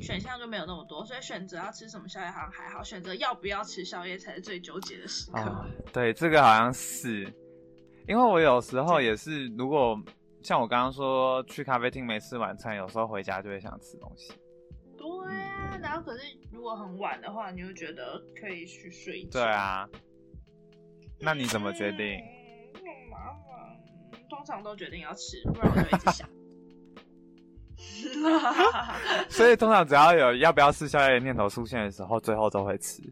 [0.00, 5.66] 选项就没有那么多，所以选择要吃什么宵夜好像还好，选择要不要吃宵夜才是最纠结的时刻。
[5.92, 7.24] 对，这个好像是，
[8.06, 9.98] 因为我有时候也是，如果
[10.42, 14.32] 像我刚刚说去咖啡厅没吃晚餐，有时候回家就会想吃东西。
[14.96, 19.40] 对啊，然后可是如果很晚的话，你又觉得可以去睡觉。
[19.40, 19.88] 对啊，
[21.18, 22.20] 那你怎么决定？
[23.10, 26.28] 麻烦，通常都决定要吃，不然我就一直想。
[29.28, 33.02] 所以通常只要有要不要吃宵夜的念头出现的时候，最后都会吃。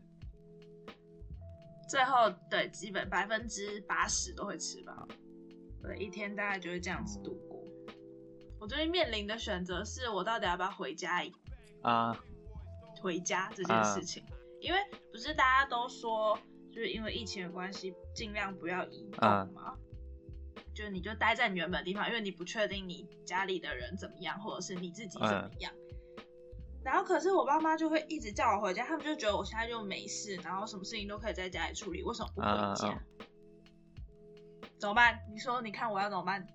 [1.89, 5.07] 最后对，基本百分之八十都会吃吧。
[5.83, 7.63] 对，一天大概就会这样子度过。
[8.59, 11.23] 我最近面临的选择是我到底要不要回家
[11.83, 12.19] 啊？
[13.03, 14.25] 回家这件事情，
[14.61, 14.79] 因为
[15.13, 16.39] 不是大家都说，
[16.73, 19.77] 就是因为疫情的关系，尽量不要移动吗？
[20.75, 25.73] 就你就待在你原本的地方，因为你不确定你家里的人怎么样，或者是你自己怎么样。
[26.83, 33.03] 然后可是我爸妈就会一直叫我回家，他们就觉得我现在就没事，然后什么事情都可以在家里处理，为什么不回家？
[34.79, 35.19] 怎么办？
[35.33, 36.47] 你说，你看我要怎么办？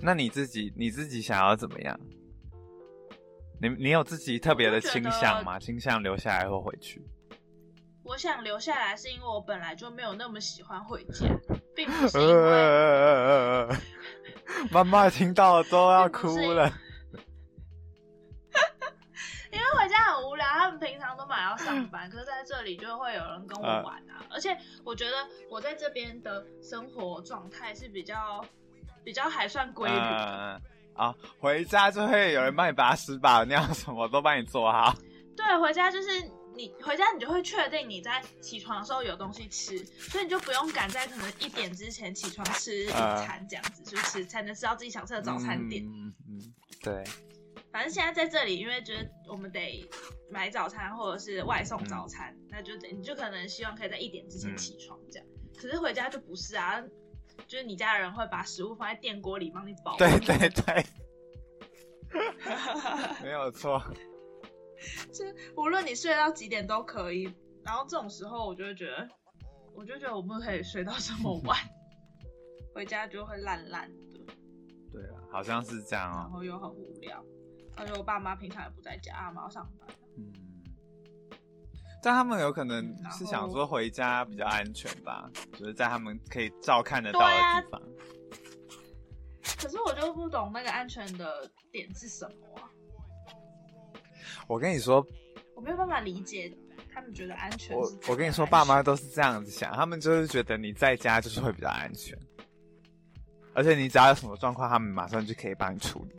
[0.00, 2.00] 那你自己你自己想要怎么样？
[3.60, 5.58] 你你有自己特别的倾向吗？
[5.58, 7.06] 倾向留下来或回去？
[8.02, 11.28] 我想留下来，是因为我本来就没有那么喜欢回家，
[11.74, 13.68] 并不是因为
[14.70, 16.72] 妈妈听到都要哭了。
[19.52, 24.22] 因为回家很无聊，他们平常都蛮要上班，可是在这里就会有人跟我玩啊。
[24.30, 28.44] 而且我觉得我在这边的生活状态是比较
[29.02, 30.60] 比较还算规律的
[30.94, 31.14] 啊。
[31.40, 34.94] 回家就会有人帮你把屎把尿什么都帮你做好。
[35.36, 36.08] 对，回家就是。
[36.54, 45.84] 你回家，你就会确定你在起床的时候有东西吃，所以你就不用赶在可能一点之前起床吃午餐这样子，就是才能吃到自己想吃的早餐店。
[45.86, 47.04] 嗯嗯，对。
[47.72, 49.88] 反正现在在这里，因为觉得我们得
[50.28, 55.28] 买早餐或者是外送早餐，那就得你就可能希望可以在一点之前起床这样。
[55.56, 56.82] 可是回家就不是啊，
[57.46, 59.96] 就是你家人会把食物放在电锅里帮你保。
[59.96, 60.84] 对对对，
[63.22, 63.80] 没有错。
[65.12, 65.24] 就
[65.56, 67.24] 无论你睡到几点都可以，
[67.64, 69.08] 然后这种时候我就会觉得，
[69.74, 71.58] 我就觉得我不可以睡到这么晚，
[72.74, 74.34] 回家就会烂烂的。
[74.92, 76.22] 对啊，好像是这样啊。
[76.22, 77.24] 然后又很无聊，
[77.76, 79.88] 而且我爸妈平常也不在家，他们要上班。
[80.16, 80.32] 嗯。
[82.02, 87.26] 但他们有可能是想说回家比较安全吧，就是在他们可以照看得到的
[87.60, 87.82] 地方。
[89.58, 92.70] 可是我就不懂那个安全的点是什么。
[94.50, 95.06] 我跟你说，
[95.54, 96.52] 我没有办法理解
[96.92, 97.76] 他们觉得安全。
[97.78, 102.18] 我我跟你说，爸妈都是这样子想，他们就是觉得你在家就是会比较安全，
[103.54, 106.16] 而且你只要有什么状况，他们马上就可以帮你处理。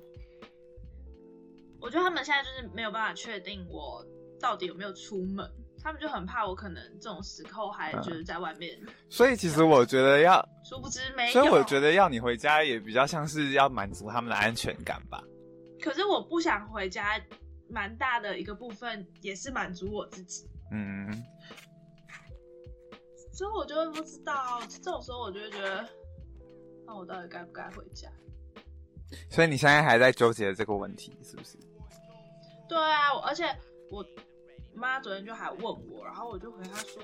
[1.82, 4.02] 我觉得他们现在就是没有办法确定我
[4.40, 5.46] 到底有没有出门，
[5.84, 8.80] 他们就很怕我可能这种时候还就是在外面。
[9.10, 11.34] 所以其实我觉得要，殊不知没有。
[11.34, 15.22] 所以我觉得要你回家也比较像是要满足他们的安全感吧。
[15.82, 17.20] 可是我不想回家。
[17.72, 20.46] 蛮大的一个部分，也是满足我自己。
[20.72, 21.10] 嗯，
[23.34, 25.88] 所以我就会不知道，这种时候我就会觉得，
[26.86, 28.10] 那我到底该不该回家？
[29.30, 31.58] 所以你现在还在纠结这个问题，是不是？
[32.68, 33.46] 对啊，而且
[33.90, 34.06] 我
[34.74, 37.04] 妈昨天就还问我，然后我就回她说：“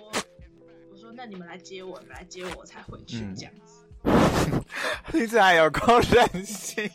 [0.92, 3.86] 我说那你们来接我，你们来接我才回去这样子。
[5.12, 6.90] ”你这还有够任性。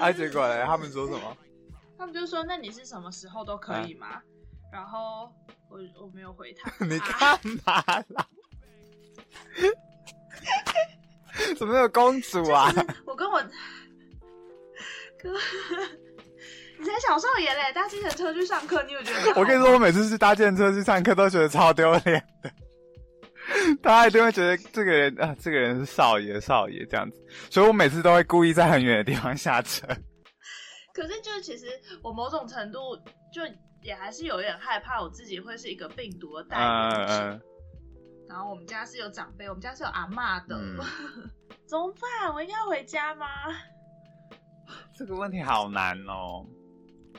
[0.00, 1.36] 啊，结果嘞，他们说什么？
[1.96, 4.20] 他们就说：“那你是什么时候都可以吗？”
[4.72, 5.32] 然后
[5.70, 6.70] 我我我没有回他。
[6.84, 8.26] 你干嘛啦？
[11.56, 12.70] 怎么有公主啊？
[13.06, 15.32] 我跟我哥，
[16.78, 19.40] 你才小少爷嘞，搭计程车去上课，你有觉得？
[19.40, 22.50] 我跟你说，我每次去搭计程车去上课，都觉得超丢脸的。
[23.82, 29.86] 大家一定会觉得这个人啊，这个人是少爷，少爷这样子，所以我每次都会故意在很远的地方下车。
[30.94, 31.66] 可是，就是其实
[32.02, 32.96] 我某种程度
[33.32, 33.42] 就
[33.82, 37.40] 也还是有点害怕，我自己会是一个病毒的代言嗯。
[38.28, 40.56] 然后我们家是有长辈，我们家是有阿妈的，
[41.68, 42.32] 怎么办？
[42.32, 43.26] 我应该回家吗？
[44.96, 46.46] 这个问题好难哦。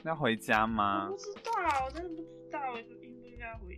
[0.03, 1.07] 要回家吗？
[1.09, 1.51] 不知道，
[1.86, 2.88] 我真的不知道，应
[3.19, 3.75] 不应该回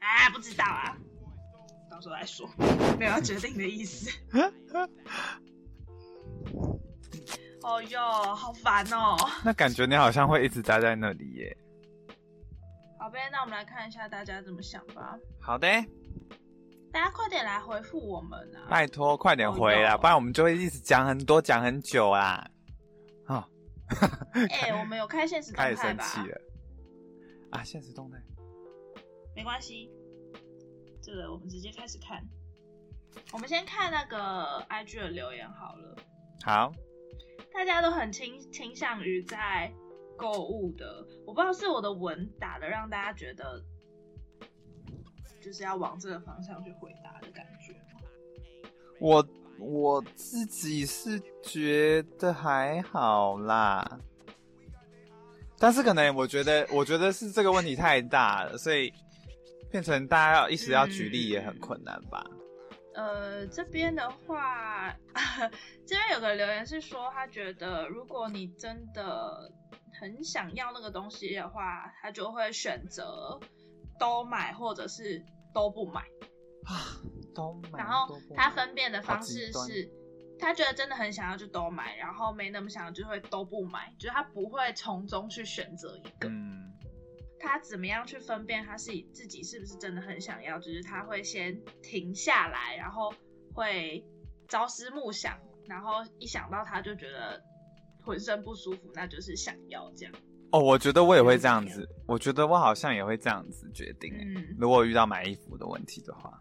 [0.00, 0.06] 家？
[0.06, 0.96] 哎，不知道啊，
[1.90, 2.48] 到时候再说，
[2.98, 4.10] 没有要决定的意思。
[7.62, 8.00] 哦哟，
[8.34, 9.16] 好烦哦！
[9.44, 11.56] 那感觉你好像会一直待在那里耶。
[12.98, 15.18] 好呗，那我们来看一下大家怎么想吧。
[15.40, 15.68] 好的，
[16.90, 18.64] 大家快点来回复我们啊！
[18.70, 22.46] 拜托，快点回啦，不然我们就会一直讲很多，讲很久啊。
[23.26, 23.46] 啊！
[24.32, 25.82] 哎，我们有开现实动态吧？
[25.82, 26.40] 开始生气了
[27.50, 27.62] 啊！
[27.62, 28.18] 现实动态，
[29.40, 29.90] 没关系，
[31.00, 32.22] 这个我们直接开始看。
[33.32, 35.96] 我们先看那个 IG 的留言好了。
[36.44, 36.70] 好。
[37.50, 39.72] 大家都很倾倾向于在
[40.14, 43.64] 购物的，我不知道是我的文打的让大家觉得
[45.40, 47.74] 就是要往这个方向去回答的感觉
[49.00, 49.26] 我
[49.58, 53.98] 我自己是觉得还好啦，
[55.58, 58.92] 但是可能我觉得我觉得是这个问题太大了，所以
[59.70, 62.24] 变成大家要一时要举例也很困难吧。
[62.92, 64.92] 呃，这边的话，
[65.86, 69.50] 这边有个留言是说，他觉得如果你真的
[70.00, 73.38] 很想要那个东西的话，他就会选择
[73.98, 76.00] 都买或者是都不买
[76.64, 76.98] 啊，
[77.32, 77.78] 都买。
[77.78, 79.88] 然后他分辨的方式是，
[80.38, 86.28] 他觉得真的很想要就都买，然后没那么想要就会都不买，就是他不会从中去选择一个。
[87.40, 90.58] 他怎么样去分辨他是自己是不是真的很想要？
[90.58, 93.12] 就是他会先停下来，然后
[93.54, 94.04] 会
[94.48, 97.42] 朝思暮想，然后一想到他就觉得
[98.04, 100.14] 浑身不舒服，那就是想要这样。
[100.52, 104.12] 哦，我觉得我也会这样子，我觉得我好像也会这样子决定。
[104.14, 106.38] 嗯，如果遇到买衣服的问题的话，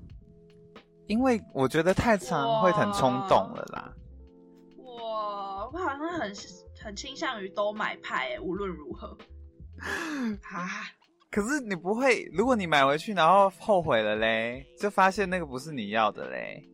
[1.07, 3.93] 因为我觉得太长会很冲动了啦。
[4.75, 6.33] 我我好像很
[6.81, 9.17] 很倾向于都买派，无论如何。
[10.51, 10.67] 啊！
[11.31, 16.67] 可是你不会，如果你买回去然后后悔了嘞，就发现那个不是你要的嘞。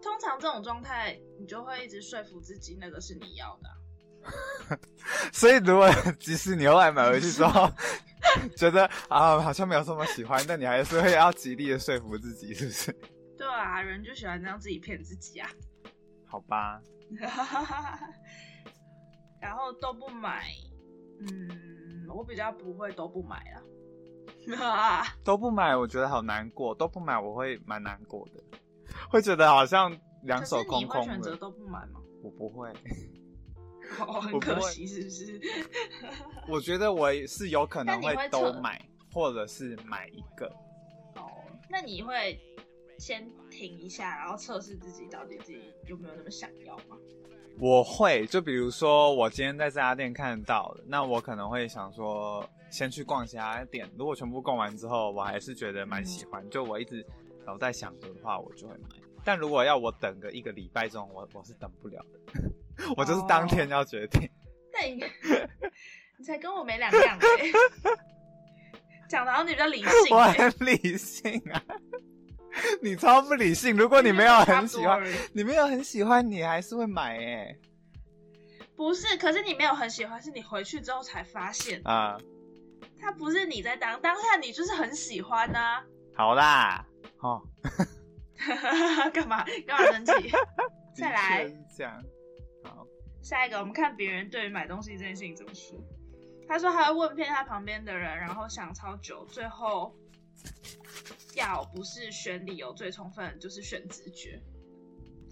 [0.00, 4.78] 通常这种状态，你就会一直说服自己那个是你要的。
[5.32, 5.88] 所以如果
[6.20, 7.68] 即使你后来买回去之后，
[8.56, 12.92] 觉得啊好像没有这么喜欢，但你还是会要极力的说服自己，是不是？
[13.36, 15.50] 对啊，人就喜欢这样自己骗自己啊。
[16.26, 16.80] 好吧。
[19.40, 20.46] 然后都不买，
[21.20, 21.65] 嗯。
[22.08, 23.36] 我比较不会都不买
[24.60, 26.74] 啊， 都不买，我觉得好难过。
[26.74, 28.42] 都不买，我会蛮难过的，
[29.10, 31.02] 会觉得好像两手空空。
[31.02, 32.00] 你会选择都不买吗？
[32.22, 32.72] 我不会，
[34.22, 35.40] 很可惜，是不是？
[36.48, 38.80] 我觉得我是有可能会都买，
[39.12, 40.46] 或者是买一个。
[41.16, 41.30] 哦，
[41.70, 42.38] 那你会
[42.98, 46.96] 先停一下，然后测试自己到底自己有没有那么想要吗？
[47.58, 53.88] 我会，就比如说我今天在这家店看到的，那我可能会想说先去逛其他店。
[53.96, 57.04] 如果全部逛完之后，我还是觉得蛮喜欢，就我一直
[57.46, 58.88] 老在想着的话，我就会买。
[59.24, 62.20] 但如果要我等个一个礼拜中，我我是等不了的，
[62.96, 64.28] 我就是当天要决定。
[64.72, 65.02] 那 你
[66.18, 67.50] 你才跟我没两样哎，
[69.08, 71.62] 讲的好像你比较理性， 我很理性啊。
[72.82, 73.76] 你超不理性！
[73.76, 75.02] 如果你没有很喜欢，
[75.32, 77.56] 你没有很喜欢，你还是会买哎。
[78.76, 82.18] 不是，可是你没有很喜欢，是你回去之后才发现啊。
[83.00, 85.82] 他不是你在当当下，你就是很喜欢呐。
[86.14, 86.84] 好啦，
[87.20, 87.42] 哦。
[89.12, 89.44] 干嘛？
[89.66, 90.30] 干嘛生气？
[90.96, 91.50] 再来。
[91.76, 92.02] 讲。
[92.64, 92.86] 好。
[93.22, 95.78] 下一个，我们看别人对于买东西这件事情怎么说。
[96.48, 99.94] 他说他会问遍他旁边的人，然后想超久，最后。
[101.34, 104.40] 要不是选理由最充分，就是选直觉。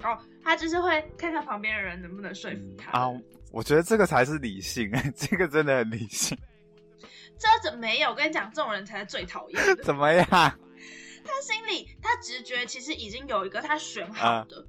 [0.02, 2.90] 哦，他就是会看看旁边的人能不能说服他。
[2.90, 3.08] 啊，
[3.52, 6.36] 我觉得这个才是理性， 这个真的很理性。
[7.38, 8.10] 这怎没有？
[8.10, 9.82] 我跟你讲，这种人才是最讨厌的。
[9.84, 10.26] 怎么样？
[10.28, 14.66] 他心里，他直觉其实已经有一个他选好的，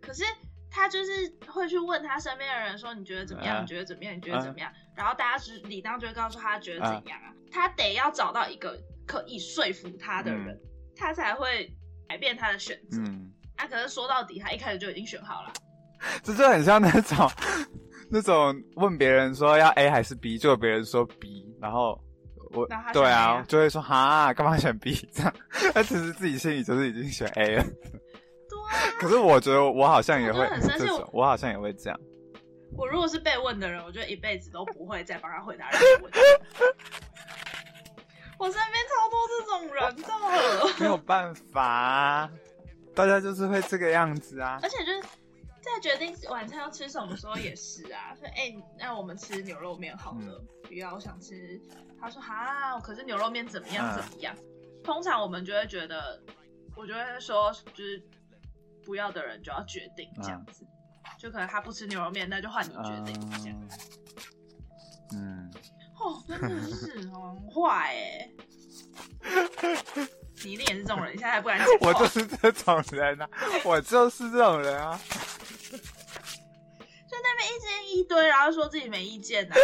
[0.00, 0.22] 可是
[0.70, 1.10] 他就是
[1.48, 3.62] 会去问他身边的人说：“你觉得怎么样？
[3.62, 4.14] 你觉得怎么样？
[4.14, 7.32] 你觉得怎么样？”然后大家是理当就会告诉他觉得怎样啊？
[7.50, 10.58] 他得要找到一个可以说服他的人，
[10.96, 11.70] 他才会
[12.08, 12.98] 改变他的选择。
[13.02, 15.52] 嗯，啊，可是说到底，他一开始就已经选好了。
[16.22, 17.30] 这就很像那种
[18.10, 22.00] 那种问别人说要 A 还是 B，就有别人说 B，然后
[22.52, 24.94] 我对啊，就会说哈，干嘛选 B？
[25.12, 25.34] 这样，
[25.74, 27.64] 他其实自己心里就是已经选 A 了。
[28.98, 30.48] 可是我觉得我好像也会
[30.78, 32.00] 这种，我好像也会这样。
[32.76, 36.18] 我如果是被问的人，我觉得一辈子都不会再帮他回答任何问题。
[38.40, 42.30] 我身边超多这种人的，没有办法，
[42.94, 44.58] 大家就是会这个样子啊。
[44.62, 45.02] 而且就是
[45.60, 51.60] 在决定晚餐要吃什么时候也是啊，说哎，那我们吃牛肉面好了，不要我想吃。
[52.00, 54.34] 他说哈，可是牛肉面怎么样怎么样？
[54.82, 56.18] 通常我们就会觉得，
[56.74, 58.02] 我就会说就是。
[58.82, 60.64] 不要的人就要决定这样子，
[61.18, 63.68] 就可能他不吃牛肉面，那就换你决定这样。
[66.00, 67.12] 嗯，哦，真的是很
[67.50, 68.30] 坏哎！
[70.42, 73.28] 你一定也是这种人，你现在还不敢讲我就是这种人啊，
[73.64, 74.98] 我就是这种人啊。
[75.70, 79.54] 就那边一间一堆，然后说自己没意见呢，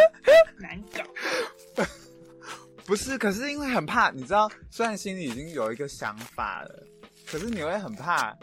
[0.59, 1.85] 难搞。
[2.85, 6.87] 不是，可是因为很怕，你知道，虽然心里已经有一个想法了，
[7.27, 8.37] 可是你会很怕。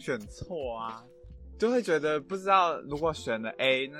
[0.00, 1.04] 选错啊，
[1.58, 3.98] 就会觉得不知道如果选了 A，那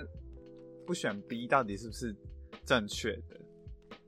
[0.86, 2.14] 不选 B 到底是不是
[2.64, 3.40] 正确的？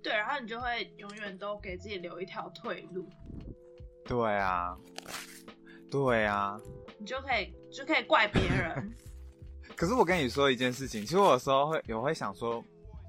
[0.02, 3.08] 对，然后你就会永远都给自己留一条退路。
[4.04, 4.76] 对啊，
[5.90, 6.60] 对啊，
[6.98, 8.94] 你就可以就可以怪别人。
[9.76, 12.62] 可是我跟你说一件事情，其实我有时候会有会想说，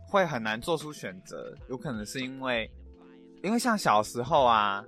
[0.10, 2.70] 会很难做出选择，有可能是因为，
[3.44, 4.84] 因为像小时候啊，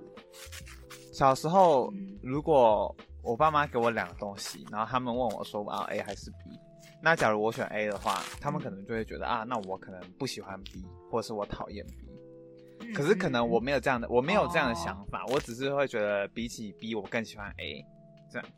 [1.12, 1.92] 小时候
[2.22, 2.94] 如果。
[3.20, 6.58] 我爸妈给我两个东西，然后他们问我说我要 A 还是 B。
[7.02, 12.92] 那假如我选 A 的话，他们可能就会觉得啊，那我可能不喜欢 B，或者是我讨厌 B。
[12.94, 17.84] 可是可能我没有这样的，我没有这样的想法，我只是会觉得比起 B，我更喜欢 A。
[18.30, 18.48] 这样，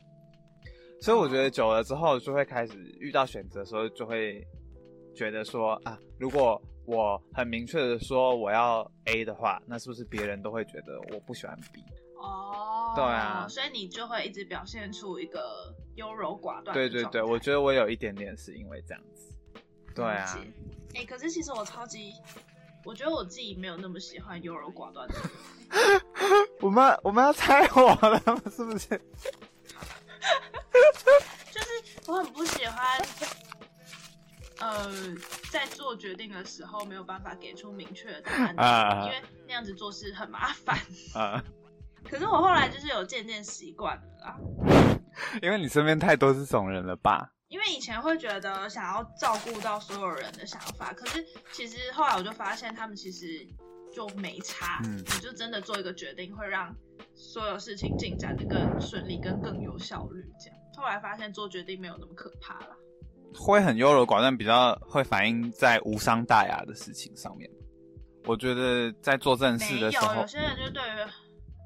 [1.01, 4.45] 所以我觉得久了之后，就会开始遇到选择的时候，就会
[5.15, 11.81] 觉得说啊，如果我很明确的说我要 A 的话，那是不是别人都会觉得我不喜欢 B？
[12.17, 16.73] 哦，对啊，所以你就会一直表现出一个优柔寡断。
[16.73, 19.33] 对对对，我觉得我有一点点是因为这样子。
[19.93, 20.37] 对啊，
[20.95, 22.13] 哎，可是其实我超级，
[22.85, 25.15] 我觉得我自己没有那么喜欢优柔寡断的。
[26.61, 28.19] 我们我们要猜我了，
[28.49, 28.87] 是不是？
[31.51, 31.67] 就是
[32.07, 33.01] 我很不喜欢，
[34.59, 34.89] 呃，
[35.51, 40.77] 在做决定的时候没有办法给出明确的答案，因为那样子做事很麻烦。
[41.13, 41.43] 啊。
[42.09, 44.37] 可是我后来就是有渐渐习惯了啦，
[45.41, 47.31] 因为你身边太多这种人了吧？
[47.49, 53.45] 因为以前会觉得想要照顾到所有人的想法，可是其实后来我就发现他们其实
[53.93, 56.73] 就没差，嗯，你就真的做一个决定会让
[57.13, 60.23] 所有事情进展的更顺利、跟更有效率。
[60.39, 62.75] 这样后来发现做决定没有那么可怕了，
[63.35, 67.49] 会很优柔寡断，比较会反映在无伤大雅的事情上面。
[68.25, 71.09] 我觉得在做正事的时候，有些人就对于。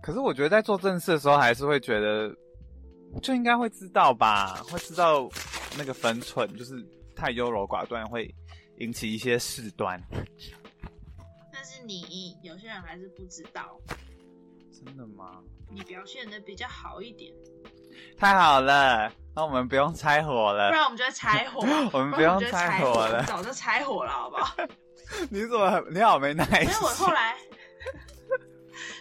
[0.02, 2.36] 可是我觉得在做正事的时候，还是会觉得
[3.22, 5.30] 就应该会知道吧，会知道
[5.78, 6.86] 那个分寸，就是
[7.16, 8.34] 太优柔寡断会
[8.78, 10.02] 引起一些事端。
[11.52, 13.80] 但是你有些人还是不知道，
[14.72, 15.42] 真的吗？
[15.72, 17.34] 你表现的比较好一点，
[18.18, 21.62] 太好了，那我们不用拆火了，不然我们就会拆火。
[21.92, 24.56] 我们不用拆火了，早就拆火了，好不好？
[25.30, 26.62] 你怎么你好没耐心？
[26.62, 27.36] 因为我后来。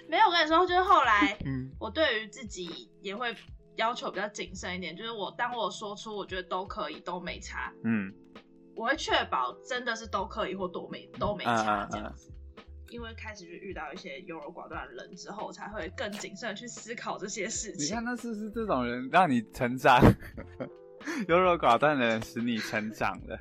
[0.06, 3.34] 没有，我跟你说，就是后来，嗯，我对于自己也会
[3.76, 4.96] 要求比较谨慎一点。
[4.96, 8.12] 就是我当我说出我觉得都可以，都没差，嗯，
[8.74, 12.30] 我会确保真的是都可以或都没都没差这样子。
[12.90, 17.86] 因为开始就遇到一些优柔寡断的人之后，才会更谨慎去思考这些事情。
[17.86, 20.00] 你看，那是不是这种人让你成长？
[21.28, 23.38] 优柔寡断的人使你成长了。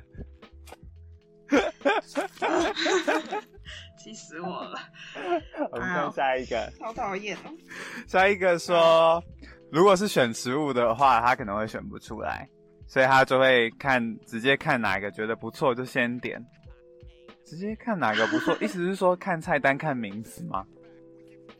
[3.96, 4.78] 气死我了！
[5.72, 7.54] 我们看下一个，好讨厌哦。
[8.06, 9.22] 下一个说，
[9.74, 12.48] 如果是选食物的话，他可能会选不出来，
[12.86, 16.40] 所以他就会看，直接看哪个觉得不错就先点，
[17.44, 20.64] 直接看哪个不错， 意思是说看菜单看名字吗？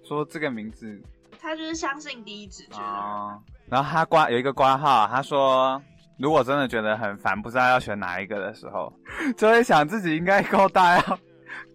[0.05, 0.97] 说这个名字，
[1.41, 2.81] 他就是相信第一直觉。
[2.81, 3.37] 哦。
[3.67, 5.83] 然后他挂有一个挂号，他说，
[6.17, 8.93] 如果真的觉得很烦，不知道要选哪一个的时候，
[9.37, 11.19] 就会想自己应该够大要。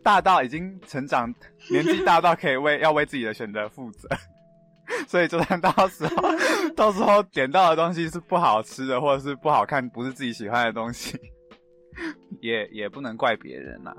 [0.02, 1.34] 大到已经成长，
[1.70, 4.08] 年纪大到可以为要为自己的选择负责，
[5.08, 6.16] 所以就算到时候
[6.76, 11.20] 到时候点到的东西是不好吃的，或者是不好看，不是自己喜欢的东西，
[12.42, 13.94] 也也不能怪别人呐。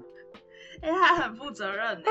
[0.83, 2.09] 哎，他很负责任呢，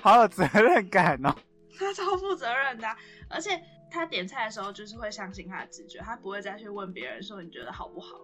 [0.00, 1.34] 好有责任感哦。
[1.78, 2.88] 他超负责任的，
[3.30, 3.50] 而且
[3.90, 8.18] 他点菜的时候就是会相信他的直觉，他不会再去问别人说你觉得好不好。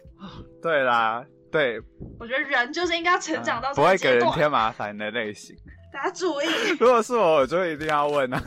[0.62, 1.80] 对啦，对。
[2.20, 5.56] 我觉得人就是应该成长到不会给人添麻烦的类型。
[5.92, 6.46] 大家注意，
[6.78, 8.42] 如果是我，我就一定要问啊，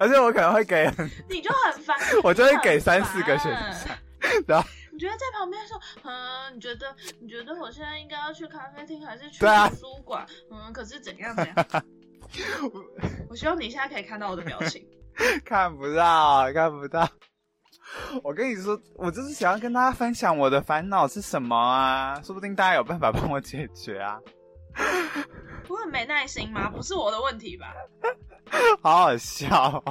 [0.00, 0.90] 而且我可能会给，
[1.28, 3.96] 你就很烦，我就会给三四个选项，
[4.46, 10.26] 然后你觉得在旁边说，嗯，你觉得你觉得我现在应该要去咖啡厅还是去图书馆？
[10.50, 11.84] 嗯，可是怎样怎样？
[13.28, 14.86] 我希望你现在可以看到我的表情，
[15.44, 17.08] 看不到，看不到。
[18.22, 24.18] 我跟你说，我就是想要跟大家分享我的烦恼是什么啊，说不定大家有办法帮我解决啊。
[25.72, 26.68] 我很没耐心吗？
[26.70, 27.74] 不是我的问题吧？
[28.82, 29.82] 好好笑，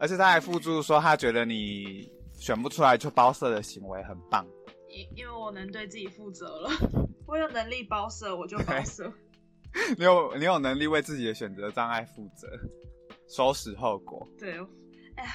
[0.00, 4.46] 而且他还附注说他觉得你选不出来就包色的行为很棒。
[4.88, 6.70] 因因为我能对自己负责了，
[7.28, 9.12] 我有能力包色，我就包色。
[9.98, 12.48] 你有你有能力为自己的选择障碍负责，
[13.28, 14.26] 收拾后果。
[14.38, 14.52] 对，
[15.16, 15.30] 哎呀，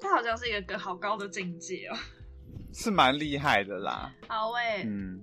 [0.00, 1.96] 他好像是一个好高的境界哦，
[2.74, 4.12] 是蛮厉害的啦。
[4.26, 5.20] 好诶，嗯。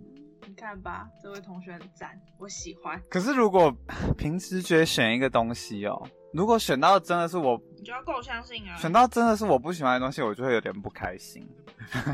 [0.56, 2.98] 你看吧，这位同学很赞，我喜欢。
[3.10, 3.76] 可是如果
[4.18, 6.02] 凭直觉选一个东西哦，
[6.32, 8.78] 如果选到真的是我，你就要够相信啊。
[8.78, 11.46] 选到真的是我不喜欢的东西，我就会有点不开心。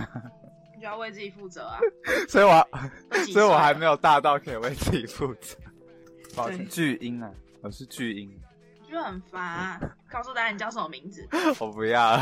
[0.75, 1.77] 你就要为自己负责啊。
[2.27, 2.67] 所以我，
[3.31, 5.55] 所以我还没有大到可以为自己负责。
[6.35, 7.29] 抱歉，巨婴啊，
[7.61, 8.27] 我是巨婴。
[8.89, 9.79] 就很烦，
[10.09, 11.27] 告诉大家你叫什么名字？
[11.59, 12.17] 我不要。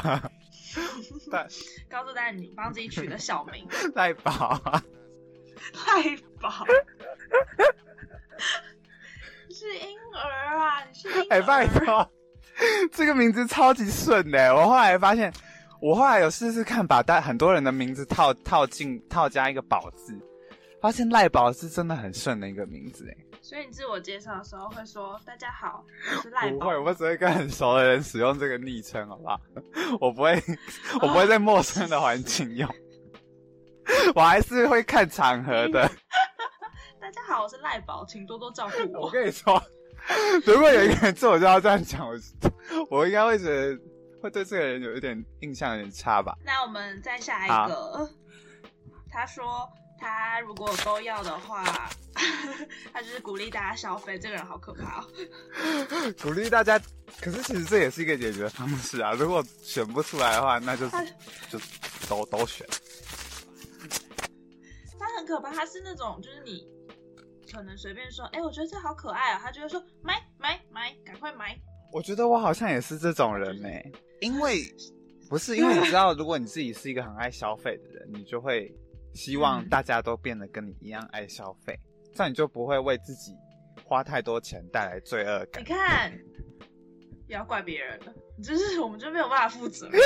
[1.89, 3.65] 告诉大家你帮自己取个小名。
[3.95, 4.61] 太宝。
[5.73, 6.65] 太宝，
[9.51, 10.83] 是婴儿啊！
[10.85, 11.27] 你是婴儿。
[11.29, 12.11] 哎，拜托，
[12.91, 14.55] 这个名字超级顺的。
[14.55, 15.31] 我后来发现，
[15.81, 20.17] 我后来有试试看，把大很多人的名字套套进套加一个宝字，
[20.81, 23.07] 发现赖宝是真的很顺的一个名字。
[23.09, 25.83] 哎，所以你自我介绍的时候会说：“大家好，
[26.15, 29.39] 我是赖宝。”不会，我只会跟很熟的人使用这个昵称，好不好？
[29.99, 30.41] 我不会，
[31.01, 32.69] 我不会在陌生的环境用。
[34.15, 35.89] 我还是会看场合的。
[36.99, 39.05] 大家好，我是赖宝，请多多照顾我。
[39.05, 39.61] 我跟你说，
[40.45, 42.17] 如果有一个人自我介绍这样讲，我
[42.99, 43.77] 我应该会觉得
[44.21, 46.35] 会对这个人有一点印象有点差吧。
[46.45, 48.07] 那我们再下一个，
[49.09, 49.67] 他说
[49.99, 51.63] 他如果都要的话，
[52.93, 54.19] 他就是鼓励大家消费。
[54.19, 55.07] 这个人好可怕哦。
[56.21, 56.79] 鼓励大家，
[57.21, 59.13] 可是其实这也是一个解决方式啊。
[59.13, 60.87] 如果选不出来的话，那就
[61.49, 61.59] 就
[62.07, 62.67] 都都选。
[65.25, 66.67] 可怕，他是那种，就是你
[67.51, 71.59] 可能随便说，哎，我觉得这好可爱啊，他就会说买买买，赶快买。
[71.91, 73.69] 我觉得我好像也是这种人呢，
[74.21, 74.63] 因为
[75.29, 78.71] 不是因为你知道，如果你自己是一个很爱消费的人，你就会
[79.13, 81.79] 希望大家都变得跟你一样爱消费，
[82.13, 83.35] 这样你就不会为自己
[83.83, 85.63] 花太多钱带来罪恶感。
[85.63, 86.11] 你看，
[87.25, 88.13] 不要怪别人了，
[88.43, 89.89] 就是我们就没有办法负责。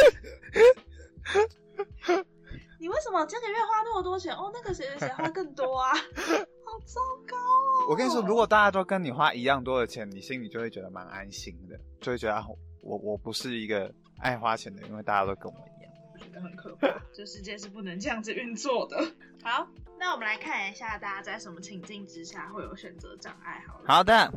[2.84, 4.36] 你为什么这个月花那么多钱？
[4.36, 5.94] 哦，那个谁谁谁花更多啊？
[6.68, 7.88] 好糟糕哦！
[7.88, 12.46] 我跟你说，如果大家都跟你花一样多的钱，你心里就会觉得蛮安心的，就会觉得
[12.82, 15.94] 我我不是一个爱花钱的，因为大家都跟我一样。
[16.14, 18.98] 我觉得很可怕，这世界是不能这样子运作的。
[19.42, 19.66] 好，
[19.98, 23.64] 那我们来看一下，大家在什么情境之下会有选择障碍？
[23.66, 24.30] 好了，好的。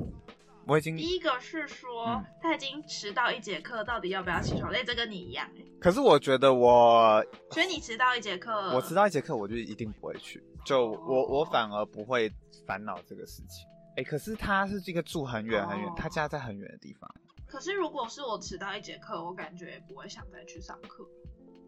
[0.69, 4.71] 我已经第一个是说他已经迟到一节课，到底要不要起床？
[4.73, 5.66] 哎，这跟你一样哎。
[5.81, 10.43] 可是我觉得我，所以你迟到一节课，我迟到一节课，我就一定不会去。
[10.64, 12.33] 就我我反而不会
[12.66, 13.66] 烦恼这个事情。
[13.97, 17.09] 哎，可是他是这个住很远很远，他家在很远的地方。
[17.47, 21.07] 可是如果是我迟到一节课，我感觉也不会想再去上课，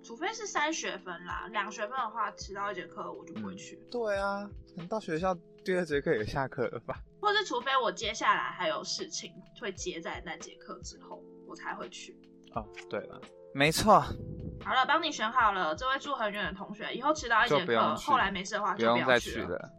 [0.03, 3.79] 除非是三学分啦，两学分的话，迟到一节课我就不会去。
[3.91, 4.51] 对啊，
[4.89, 5.35] 到学校
[5.65, 7.01] 第二节课也下课了吧？
[7.21, 12.19] 或是除非我接下来还有事情会接在那节课之后，我才会去。
[12.55, 13.21] 哦，对了，
[13.55, 14.01] 没错。
[14.65, 19.71] 好了，帮你选好了，这位住很远的同学，以后迟到一节课，后来没事的话就不用再去了。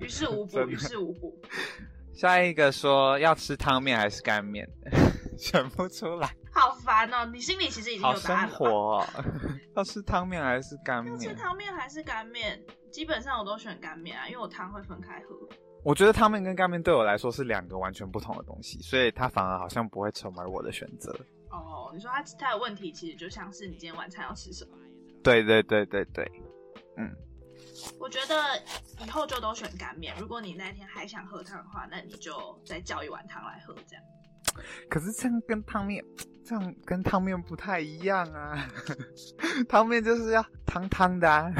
[0.00, 1.34] 于事无补，于事无补。
[2.14, 4.66] 下一个说要吃汤面还是干面，
[5.36, 6.30] 选不出来。
[6.52, 7.26] 好烦哦！
[7.26, 8.48] 你心里其实已经有答案了。
[8.48, 9.06] 生活，
[9.76, 11.12] 要吃汤面还是干面？
[11.12, 12.58] 要吃汤面还是干面？
[12.90, 15.36] 基本上我都选干面啊，因为我汤会分开喝。
[15.84, 21.14] 我觉得汤面跟干面对我来说是两个完全不同的东西，所以它反而好像不会成为我的选择。
[21.58, 24.76] 哦，你说它它的问题其实就像是你今天晚餐要吃什么？
[25.22, 26.30] 对对对对对，
[26.96, 27.10] 嗯。
[27.98, 28.34] 我觉得
[29.04, 30.14] 以后就都选干面。
[30.18, 34.04] 如果你那天还想喝汤的话，那你就再叫一碗汤来喝，这样。
[34.88, 36.02] 可是这样跟汤面
[36.42, 38.68] 这样跟汤面不太一样啊，
[39.68, 41.52] 汤面就是要汤汤的啊。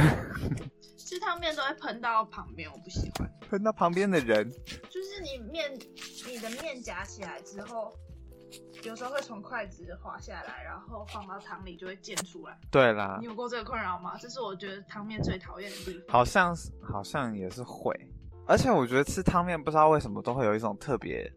[0.97, 3.31] 吃汤面都会喷到旁边，我不喜欢。
[3.51, 4.51] 喷到旁边的人，
[4.89, 5.73] 就是你面，
[6.27, 7.97] 你的面夹起来之后，
[8.85, 12.59] 有时候会从筷子滑下来，然后放到汤里就会溅出来。
[12.71, 14.17] 对啦，你有过这个困扰吗？
[14.21, 16.03] 这是我觉得汤面最讨厌的地方。
[16.09, 17.93] 好像是，好像也是会。
[18.47, 21.29] 而且我觉得吃汤面不知道为什么都会有一种特别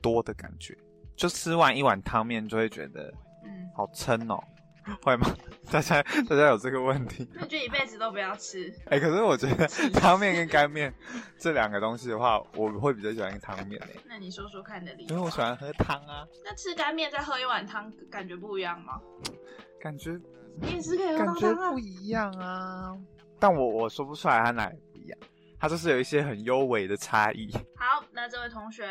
[0.00, 0.74] 多的感觉，
[1.14, 3.12] 就吃完一碗汤面就会觉得，
[3.44, 4.42] 嗯，好撑哦，
[5.02, 5.26] 会吗？
[5.72, 7.26] 大家大家有这个问题？
[7.34, 8.72] 那就一辈子都不要吃。
[8.90, 10.92] 哎，可是我觉得汤面跟干面
[11.38, 13.96] 这两个东西的话，我会比较喜欢汤面诶。
[14.06, 15.10] 那你说说看你的理由。
[15.10, 16.26] 因为我喜欢喝汤啊。
[16.44, 19.00] 那吃干面再喝一碗汤，感觉不一样吗？
[19.80, 20.18] 感觉
[20.60, 22.92] 你也是可以喝感觉不一样啊，
[23.38, 25.18] 但我我说不出来它哪里不一样。
[25.58, 27.50] 它就是有一些很优美的差异。
[27.76, 28.84] 好，那这位同学，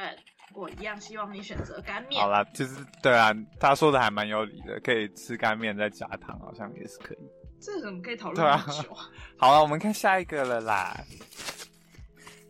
[0.54, 2.22] 我一样希望你选择干面。
[2.22, 7.18] 好啦，其实对啊，他说的还蛮有理的，可以吃干面再加糖，好像也是可以。
[7.60, 9.10] 这怎么可以讨论很久啊？
[9.38, 10.96] 好了，我们看下一个了啦。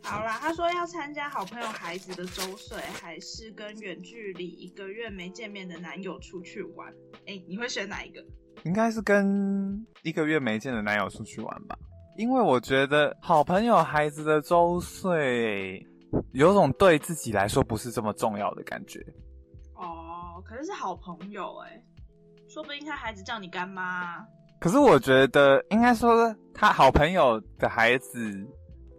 [0.03, 6.91] 好啦，他说要参加好朋友孩子的周岁，还是跟远距离一个月没见面的男友出去玩？
[7.25, 8.21] 哎，你会选哪一个？
[8.63, 11.77] 应该是跟一个月没见的男友出去玩吧。
[12.17, 15.85] 因为我觉得好朋友孩子的周岁，
[16.33, 18.99] 有种对自己来说不是这么重要的感觉。
[19.75, 21.81] 哦，可是是好朋友哎，
[22.49, 24.25] 说不定他孩子叫你干妈。
[24.59, 28.47] 可是我觉得应该说他好朋友的孩子，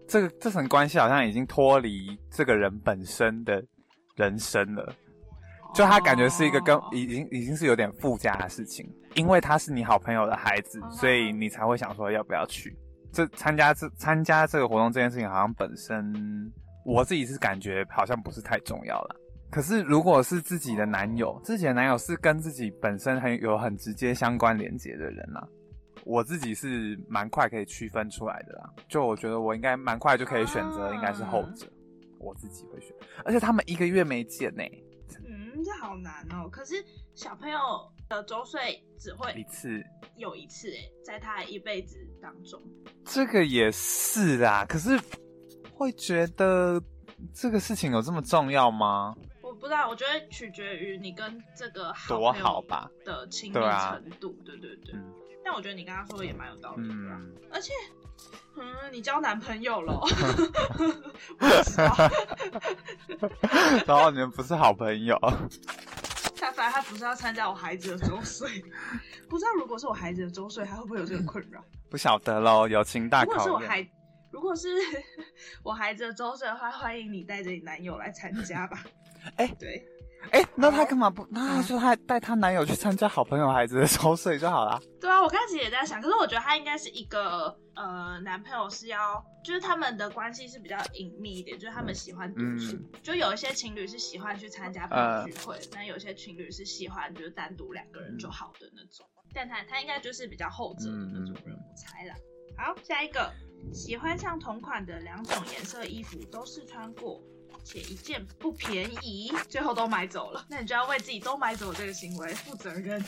[0.06, 3.64] 这个这层关系好像已经脱离这个人本身的
[4.16, 4.94] 人生了，
[5.74, 8.86] 就他感觉是一个跟已经已经是有点附加的事情。
[9.14, 12.76] 因为他是你好朋友的孩子，所以你才会想说要不要去。
[13.12, 16.12] 这参加这参加这个活动这件事情，好像本身
[16.85, 19.16] 我自己是感觉好像不是太重要了。
[19.51, 25.47] 可是如果是自己的男友，自己的男友是跟自己本身很有很直接相关连接的人啊，
[26.05, 28.70] 我自己是蛮快可以区分出来的啦。
[28.89, 31.66] 就我觉得我应该蛮快就可以选择，应该是后者，
[32.18, 32.95] 我自己会选。
[33.24, 34.62] 而且他们一个月没见呢，
[35.24, 36.49] 嗯，这好难哦。
[36.51, 36.74] 可是
[37.14, 37.59] 小朋友。
[38.07, 39.82] 的周岁只会一次，
[40.16, 42.61] 有一次哎，在他一辈子当中，
[43.07, 44.62] 这个也是啦。
[44.68, 45.01] 可是
[45.75, 46.81] 会觉得
[47.33, 49.14] 这个事情有这么重要吗？
[49.43, 54.31] 我不知道，我觉得取决于你跟这个多好吧的亲密程度。
[54.45, 54.95] 对对对，
[55.45, 56.95] 但我觉得你刚刚说的也蛮有道理的。
[57.53, 57.72] 而且，
[58.57, 60.01] 嗯，你交男朋友了？
[63.87, 65.18] 然后你们不是好朋友？
[66.37, 68.62] 他反正他不是要参加我孩子的周岁，
[69.31, 71.62] 不知道如果是我孩子的周岁，他会不会有这个困扰？
[71.91, 73.37] 不晓得喽，友情大考验。
[73.37, 73.89] 如果是我孩，
[74.35, 74.68] 如果是
[75.62, 78.85] 我孩子的周岁的话，欢迎你带着你男友来参加吧。
[79.39, 79.80] 哎，对。
[80.32, 81.24] 哎，那他干嘛不？
[81.30, 84.82] 那就他带他男友去参加好朋友孩子的周岁就好了。
[85.01, 99.07] 对啊，我开始也在想，可是我觉得他应该是一个呃，男朋友是要，就是他们的关系是比较隐秘一点，就是他们喜欢独处，就有一些情侣是喜欢去参加朋友聚会，但有些情侣是喜欢就是单独两个人就好的那种。
[99.32, 102.14] 但他他应该就是比较后者的那种人，我猜啦。
[102.57, 103.30] 好，下一个，
[103.72, 107.22] 喜欢上同款的两种颜色衣服都试穿过。
[107.66, 113.02] 且一件不便宜，最后都买走了，那你就要为自己都买走这个行为负责任。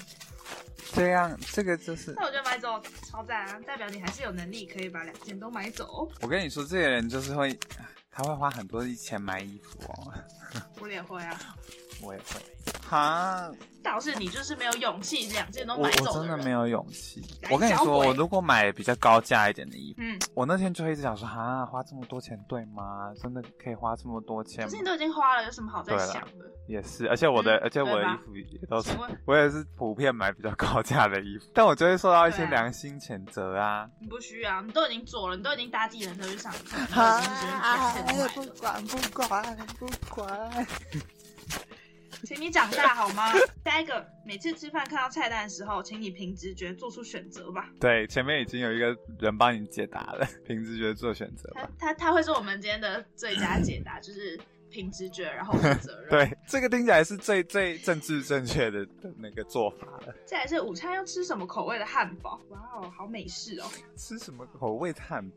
[0.94, 2.14] 这样，这个就是……
[2.16, 6.11] 那我觉得买走超赞啊，代表你还是有能力可以把两件都买走。
[6.22, 7.59] 我跟你说，这些人就是会，
[8.11, 10.14] 他会花很多钱买衣服哦。
[10.80, 11.38] 我也会啊，
[12.03, 12.40] 我也会。
[12.88, 13.51] 哈，
[13.82, 16.05] 倒是你就是没有勇气，两件都买走。
[16.05, 17.20] 我真的没有勇气。
[17.51, 23.12] 我跟你说，我如果买比较高价一点的衣服，嗯，我那天就一直想说，哈，花这么多钱对吗？
[23.20, 24.64] 真的可以花这么多钱？
[24.64, 26.44] 可是你都已经花了，有什么好再想的？
[26.68, 28.90] 也是，而且我的，而且我的衣服也都是，
[29.24, 33.88] 我也是普遍买比较高价的衣服，但我就会受到一些良心谴责啊。
[34.01, 36.53] 你不需要，你都已经做了，你都已经搭计程车去上
[36.94, 37.22] 班，
[38.34, 40.66] 不管不管不管。
[42.25, 43.33] 请你长大好吗？
[43.64, 47.71] 下一个，每次吃饭看到菜单的时候，请你凭直觉做出选择吧。
[47.81, 51.51] 对，前面已经有一个人帮你解答了， 凭直觉做选择。
[51.55, 54.39] 他他他会是我们今天的最佳解答， 就是
[54.71, 56.11] 凭直觉，然后负责任。
[56.11, 60.14] 对，这个听起来是最最政治正确的的那个做法了。
[60.25, 62.41] 再来是午餐要吃什么口味的汉堡？
[62.51, 63.67] 哇哦，好美式哦！
[63.97, 65.37] 吃什么口味的汉堡？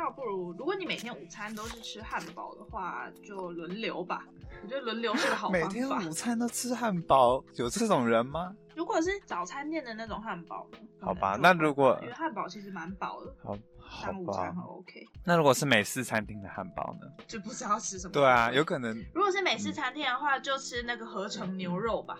[0.00, 4.24] 倒不如，如果你每天午餐都是吃汉堡的话，就轮流吧。
[4.62, 5.66] 我觉得轮流是个好方法。
[5.66, 8.50] 每天午餐都吃汉堡，有这种人吗？
[8.74, 10.66] 如果是早餐店的那种汉堡，
[11.02, 13.34] 好吧，那如果因为汉堡其实蛮饱的。
[13.42, 13.54] 好，
[14.02, 15.06] 当午餐很 OK。
[15.22, 17.06] 那如果是美式餐厅的汉堡呢？
[17.26, 18.12] 就不知道吃什么。
[18.14, 18.96] 对啊，有可能。
[19.14, 22.18] 如果是美式餐厅的话，就吃那个合成牛肉吧，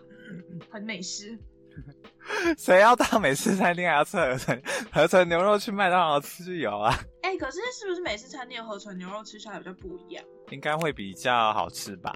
[0.71, 1.39] 很美式。
[2.57, 4.63] 谁要到美式餐厅还要吃合成
[4.93, 5.59] 合成牛肉？
[5.59, 6.95] 去麦当劳吃就有啊。
[7.23, 10.25] 哎，可是是不是美式餐厅的合成牛肉吃起来比较不一样？
[10.51, 12.15] 应该会比较好吃吧？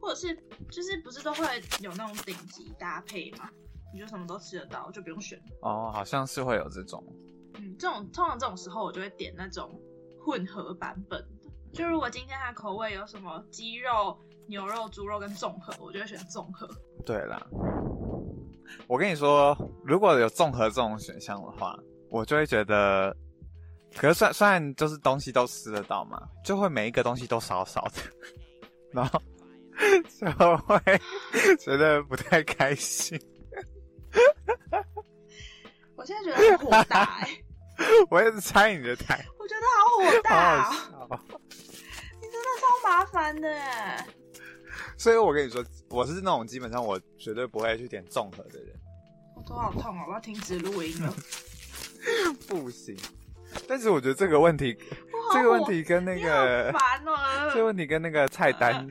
[0.00, 0.34] 或者是
[0.70, 1.46] 就是不是都会
[1.80, 3.48] 有那种顶级搭配吗？
[3.94, 5.38] 你就什么都吃得到，就不用选。
[5.60, 7.04] 哦，好像是会有这种。
[7.54, 9.78] 嗯，这种通常这种时候我就会点那种
[10.24, 11.50] 混合版本的。
[11.72, 16.68] 就如果今天它口味有什么鸡肉、牛肉、猪肉跟综合，我就会选综合。
[17.04, 17.40] 对啦。
[18.86, 21.78] 我跟你说，如果有综合这种选项的话，
[22.10, 23.16] 我就会觉得，
[23.96, 28.02] 可是算虽然就是东西都吃得到嘛，就会每一个东西都少少的，
[28.92, 29.20] 然后
[30.20, 30.26] 就
[30.66, 30.80] 会
[31.56, 33.18] 觉得不太开心。
[35.96, 37.28] 我现在觉得很火大哎！
[38.10, 41.18] 我也是猜你的台，我觉得好火大哦！
[42.20, 43.48] 你真的超麻烦的。
[44.96, 48.74] 所以我跟你说，我是那种基本上我绝对不会去点综合的人。
[49.34, 51.14] 我头好痛哦，我要停止录音了。
[52.48, 52.96] 不行，
[53.68, 54.76] 但是我觉得这个问题，
[55.32, 56.74] 这个问题跟那个
[57.52, 58.88] 这个问题跟那个菜单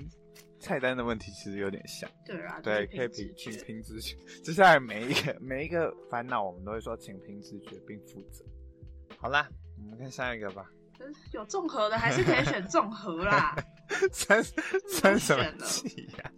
[0.60, 2.10] 菜单的问题其实有点像。
[2.26, 4.16] 对啊，对，可以凭请凭直觉。
[4.44, 8.46] 接下来每一个每一个烦恼，我们都会说请凭直觉并负责。
[9.18, 10.66] 好啦，我们看下一个吧。
[11.34, 13.56] 有综合的还是可以选综合啦。
[14.12, 14.44] 生
[14.90, 16.32] 生什么气呀？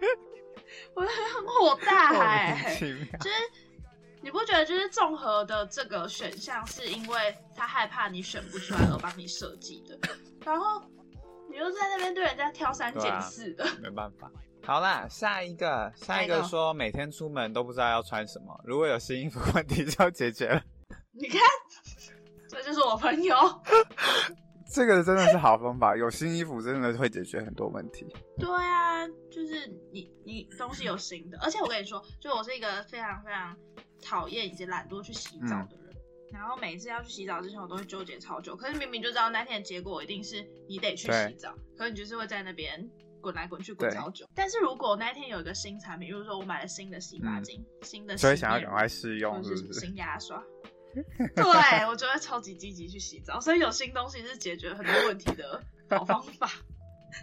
[0.94, 2.76] 我很火大哎！
[2.78, 3.36] 就是
[4.22, 9.98] 你不觉得就是综合的这个选项是因为他害怕你选不出来而帮你设计的，
[10.44, 10.80] 然后
[11.50, 14.30] 你又在那边对人家挑三拣四的，没办法。
[14.64, 20.62] 好啦，下一个，下一个说每天出门都不知道要穿什么，如果有新衣服问题就解决了。
[21.12, 21.40] 你看，
[22.48, 23.36] 这就是我朋友。
[24.74, 28.04] 这个真的是好方法， 有新衣服真的会解决很多问题。
[28.36, 33.56] 对啊，就是你你东西有新的，而且我跟你说，就我是一个非常非常
[34.02, 35.94] 讨厌以及懒惰去洗澡的人，
[36.32, 38.56] 然后每次要去洗澡之前，我都会纠结超久。
[38.56, 44.26] 可是明明就知道那天的结果一定是你得去洗澡，可是你就是会在那边滚来滚去滚好久。
[44.34, 49.78] 但是如果那天有一个新产品，比如说我买了新的洗发精、新的，所以想要赶快试用，是不是？
[49.78, 50.42] 新牙刷。
[51.34, 56.48] 对，我就会超级积极去洗澡，所以有新东西是解决很多问题的好方法。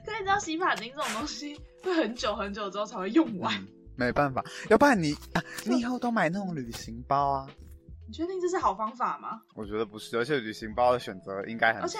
[0.06, 3.54] 可是你知道洗发精这种东西会很久很久之后才会用完，
[3.98, 7.48] 没办法，要不然你啊，你以后都买那种旅行包啊？
[8.08, 9.42] 你确定这是好方法吗？
[9.56, 12.00] 我觉得不是，而且旅行包的选择应该很，而且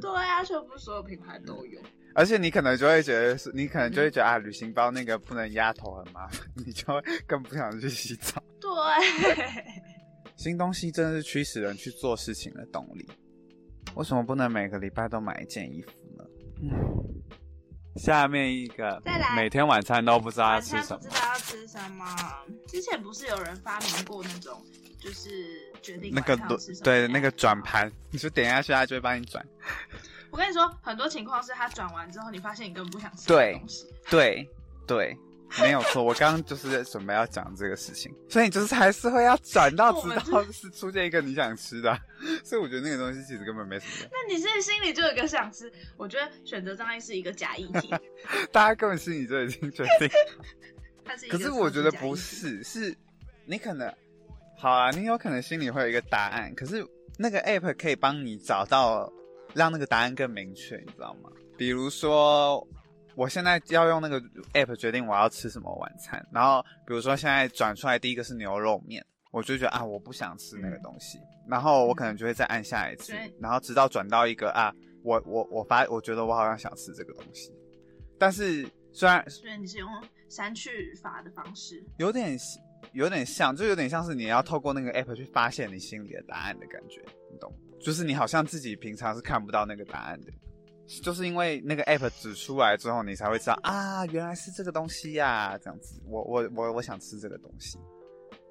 [0.00, 1.80] 对啊，且不是所有品牌都有。
[2.14, 8.42] 而且你可能就会觉得是，你可能就会觉得啊，旅行包那个不能压头很麻烦， 你就会更不想去洗澡。
[8.60, 8.70] 对。
[10.36, 13.08] 新东西真的是驱使人去做事情的动力。
[13.94, 16.24] 为什么不能每个礼拜都买一件衣服呢？
[17.96, 20.98] 下面一个，再来，每天晚餐都不知道要吃什么。
[20.98, 22.04] 不知道要吃什么？
[22.66, 24.60] 之前不是有人发明过那种，
[24.98, 26.36] 就是决定那个
[26.82, 29.46] 对那个转盘，你就点下去，它就会帮你转。
[30.32, 33.86] 我跟你说，很多情况是他转完之后，你发现你根本不想吃东西。
[34.10, 34.50] 对
[34.88, 35.16] 对。
[35.60, 41.96] 没有错，我刚刚就是准备要讲这个事情，所以你就是还是会要转到直到是出现一个你想吃的，
[42.42, 44.10] 所以我觉得那个东西其实根本没什么。
[44.10, 45.72] 那你是心里就有一个想吃？
[45.96, 47.94] 我觉得选择障碍是一个假议题，
[48.50, 50.08] 大家根本心里就已经决定。
[51.30, 52.96] 可是我觉得不是，是
[53.44, 53.92] 你可能
[54.58, 56.84] 好啊，你有可能心里会有一个答案，可是
[57.16, 59.12] 那个 app 可以帮你找到
[59.52, 61.30] 让那个答案更明确，你知道吗？
[61.56, 62.66] 比如说。
[63.16, 64.20] 我现在要用那个
[64.52, 77.52] app 决定我要吃什么晚餐，然后比如说现在转出来第一个是牛肉面，我就觉得啊我不想吃那个东西，然后我可能就会再按下一次，然后直到转到一个啊我我我发我觉得我好像想吃这个东西，
[78.18, 79.88] 但是虽然虽然你是用
[80.28, 82.36] 删去法的方式，有点
[82.92, 87.00] 有点像，就有点像是你要透过那个 app 去发现你心里的答案的感觉，
[87.30, 87.52] 你懂？
[87.80, 90.32] 就是你好像自己平常是看不到那个答案的。
[91.02, 96.00] 就是因为那个 app 指出来之后，你才会知道啊，原来是这个东西呀，这样子。
[96.06, 97.78] 我我我我想吃这个东西，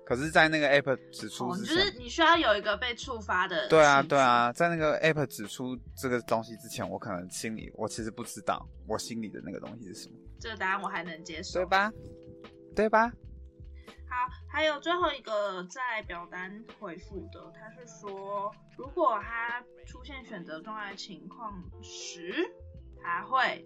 [0.06, 3.68] 可是，在那个 app 指出之前，就是你需要有一个被触发的。
[3.70, 10.16] 对啊，对啊，在那个 app 指出这个东西之前，我可能心里我其实不知道我心里的那个东西是什么。
[10.40, 11.92] 这个答案我还能接受，对吧？
[12.76, 13.12] 对吧？
[14.14, 21.52] 好，还有最后一个在表单回复的，他是说，如果他出现选择状态情况
[21.82, 22.36] 时，
[23.02, 23.66] 他会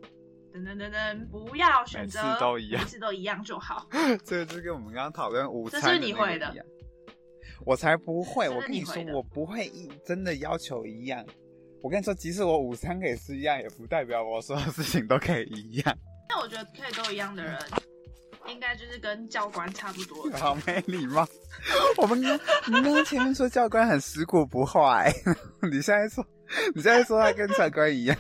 [0.54, 3.86] 等等等等，不要选择，每次都一样，每次都一样就好。
[4.24, 6.56] 这个就跟我们刚刚讨论午餐，这是你会的。
[7.66, 8.48] 我才不会！
[8.48, 11.26] 我跟你说，我不会一真的要求一样。
[11.82, 15.98] 我跟你说，即使我午餐可以吃一样，也不代表我所有事情都可以一样。
[16.30, 17.60] 那我觉得可以都一样的人，
[18.48, 20.30] 应该就是跟教官差不多。
[20.38, 21.28] 好没礼貌！
[21.98, 25.04] 我们刚你刚刚前面说教官很食古不化，
[25.72, 26.26] 你现在说
[26.74, 28.18] 你现在说他跟教官一样？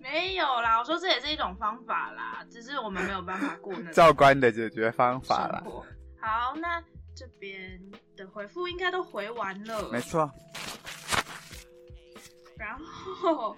[0.00, 5.62] 没有啦，我说这也是一种方法啦，只是我们没有办法过那教官的解决方法啦。
[6.20, 6.82] 好，那。
[7.12, 7.78] 这边
[8.16, 10.30] 的回复应该都回完了，没错。
[12.56, 13.54] 然后，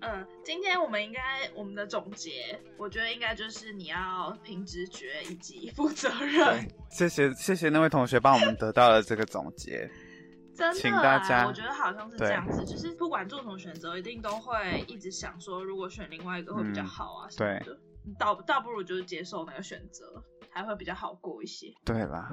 [0.00, 1.20] 呃，今天我们应该
[1.54, 6.68] 我们的总结，我觉得应该就是你要凭直觉以及负责任。
[6.90, 9.90] 谢谢谢谢那位同学帮我们得到了这个总结，
[10.54, 17.78] 真的，请大家，我觉得好像是这样子，就是不管做什么选择，一定都会一直想说，如果选另外一个会比较好啊什么的，
[18.18, 20.22] 倒倒不如就是接受那个选择。
[20.48, 21.70] 还会比较好过一些。
[21.84, 22.30] 对啦，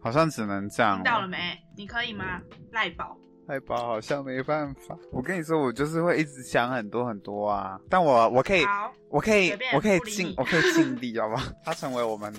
[0.00, 0.94] 好像只能这样。
[0.94, 1.58] 听到了没？
[1.76, 2.40] 你可以吗？
[2.70, 3.18] 赖宝，
[3.48, 4.96] 赖宝好像没办法。
[5.10, 7.80] 我跟你说，我就是会一直想很多很多啊。
[7.88, 8.62] 但我我可以，
[9.08, 11.50] 我可以，我可以尽，我可以尽力，好不好？
[11.64, 12.32] 他成为我们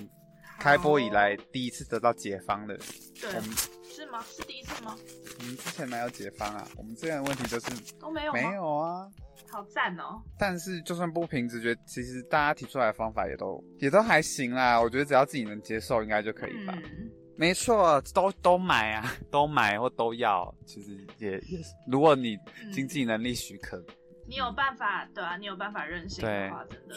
[0.60, 2.76] 开播以来第一次得到解放的。
[3.20, 3.28] 对，
[3.90, 4.24] 是吗？
[4.24, 4.96] 是第一次吗？
[5.40, 6.64] 我们之前哪有解放啊？
[6.76, 7.66] 我们之前的问题就是
[7.98, 9.06] 都没有，没有啊。
[9.50, 10.22] 好赞哦！
[10.38, 14.80] 但是就算不凭直觉，其实大家提出来的方法也都也都还行啦。
[14.80, 16.78] 我觉得只要自己能接受，应该就可以吧。
[17.40, 20.54] 没错，都都买啊， 都买或都要。
[20.66, 22.38] 其实也也是，如果你
[22.70, 23.82] 经济能力许可，
[24.28, 26.94] 你有办法对啊，你有办法任性的话，真的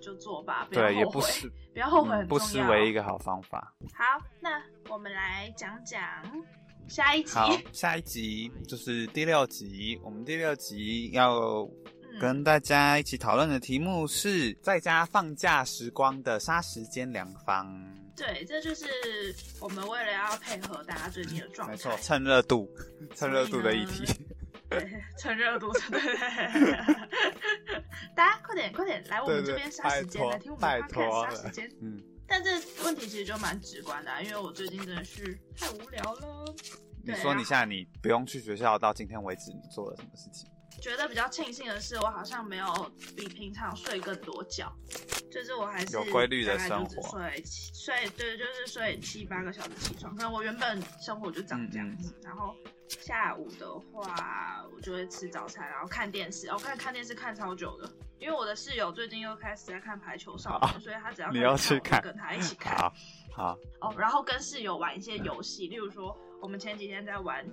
[0.00, 3.74] 就做吧，不要后悔，不 要后悔，不失为一个好方法。
[3.94, 6.00] 好，那我们来讲讲
[6.88, 7.34] 下一集。
[7.34, 10.00] 好，下一集就是第六集。
[10.02, 11.68] 我们第六集要。
[12.20, 17.66] 跟大家一起讨论的题目是在家放假时光的杀时间良方。
[18.16, 18.84] 对，这就是
[19.60, 22.68] 我们为了要配合大家最近的状态，没错，蹭热度，
[23.14, 24.04] 蹭热度的议题。
[24.68, 26.16] 对，蹭热度，对对
[28.16, 31.70] 大家快点快点来我们这边杀时间，来听我们看看杀时间。
[31.82, 32.50] 嗯，但这
[32.84, 36.44] 问题其实就蛮直观的，因为我最近真的是太无聊了。
[37.04, 40.48] 你说你现在你不用去学校，到今天为止你做了什么事情？
[40.82, 42.66] 觉得比较庆幸的是，我好像没有
[43.16, 44.70] 比平常睡更多觉，
[45.30, 50.12] 就是我还是有规律的生活，睡睡对，就是睡七八个小时起床。
[50.16, 52.52] 可能我原本生活就长这样子，然后
[52.88, 56.48] 下午的话，我就会吃早餐，然后看电视。
[56.48, 62.76] 我看看电视看超久的，因为我的室友最近又开始在看排球少年，所以他只要你要去看，跟他一起看。
[63.32, 67.48] 好，哦，然后跟室友玩一些游戏，例如说我们前几天在玩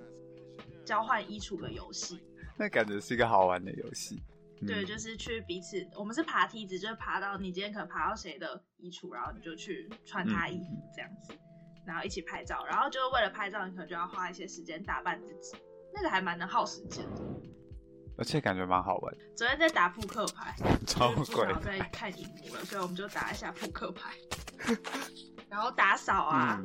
[0.84, 2.20] 交换衣橱的游戏。
[2.60, 4.22] 那感觉是一个好玩的游戏，
[4.66, 11.32] 对，就是去彼此，我们是爬梯子，就是爬到你今天可能爬到谁的衣橱，然后你就去穿他衣服这样子，
[11.86, 15.56] 然后一起拍照，然后就是为了拍照，你可能就要花一些时间打扮自己，
[15.94, 17.22] 那个还蛮能耗时间的，
[18.18, 19.16] 而且感觉蛮好玩。
[19.34, 20.54] 昨天在打扑克牌，
[20.86, 24.14] 超贵，在看荧幕了，所以我们就打一下扑克牌，
[25.48, 26.62] 然后打扫啊，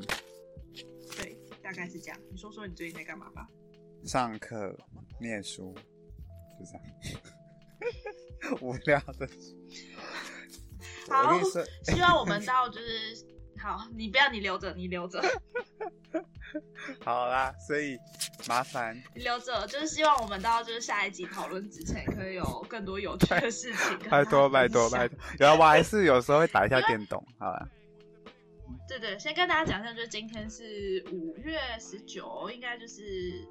[1.15, 2.19] 对，大概是这样。
[2.29, 3.47] 你说说你最近在干嘛吧？
[4.03, 4.77] 上课。
[5.19, 5.73] 念书
[6.59, 9.27] 就这样， 无聊的。
[11.09, 11.39] 好，
[11.83, 13.25] 希望我们到就是
[13.57, 15.21] 好，你不要你留着，你留着。
[17.03, 17.97] 好啦，所以
[18.47, 23.99] 麻烦你留着，就是希望我们到就是下一集讨论之前，可以有更多有趣的事情。
[24.09, 27.67] 拜托拜托拜托，然后我还是有时候会打一下电动，好了？
[28.87, 33.45] 对对，先跟大家讲一下，就是今天是五月十九，应该就是。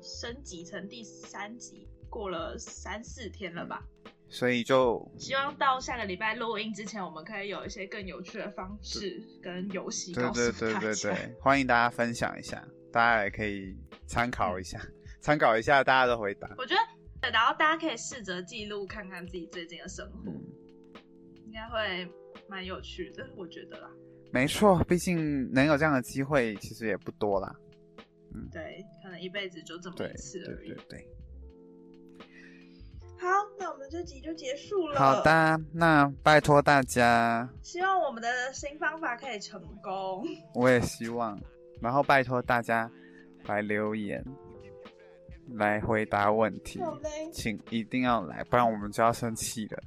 [0.00, 3.82] 升级成第三集，过了三四天了吧？
[4.28, 11.14] 所以就希望到下个礼拜录音之前，我们可以有一些更有趣的方式跟游戏告诉大家。
[11.40, 13.76] 欢迎大家分享一下，大家也可以
[14.06, 14.80] 参考一下，
[15.20, 16.48] 参考一下大家的回答。
[16.56, 16.74] 我觉
[17.20, 20.32] 得，然后大家可以试着记录看看自己最近的生活，
[21.44, 22.10] 应该会
[22.48, 23.90] 蛮有趣的，我觉得啦。
[24.32, 27.54] 没错，毕竟能有这样的机会，其实也不多啦。
[28.50, 30.68] 对，可能一辈子就这么一次而已。
[30.68, 31.08] 对对对。
[33.18, 34.98] 好，那我们这集就结束了。
[34.98, 40.26] 好的，那拜托大家，希望我们的新方法可以成功。
[40.54, 41.40] 我也希望，
[41.80, 42.90] 然后拜托大家
[43.44, 44.24] 来留言，
[45.54, 46.80] 来回答问题，
[47.32, 49.82] 请一定要来，不然我们就要生气了。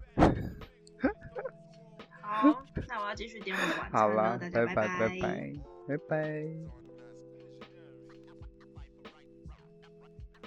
[2.22, 5.54] 好，那我要继续点我的晚餐了， 大家拜拜，拜拜，
[5.90, 6.85] 拜拜。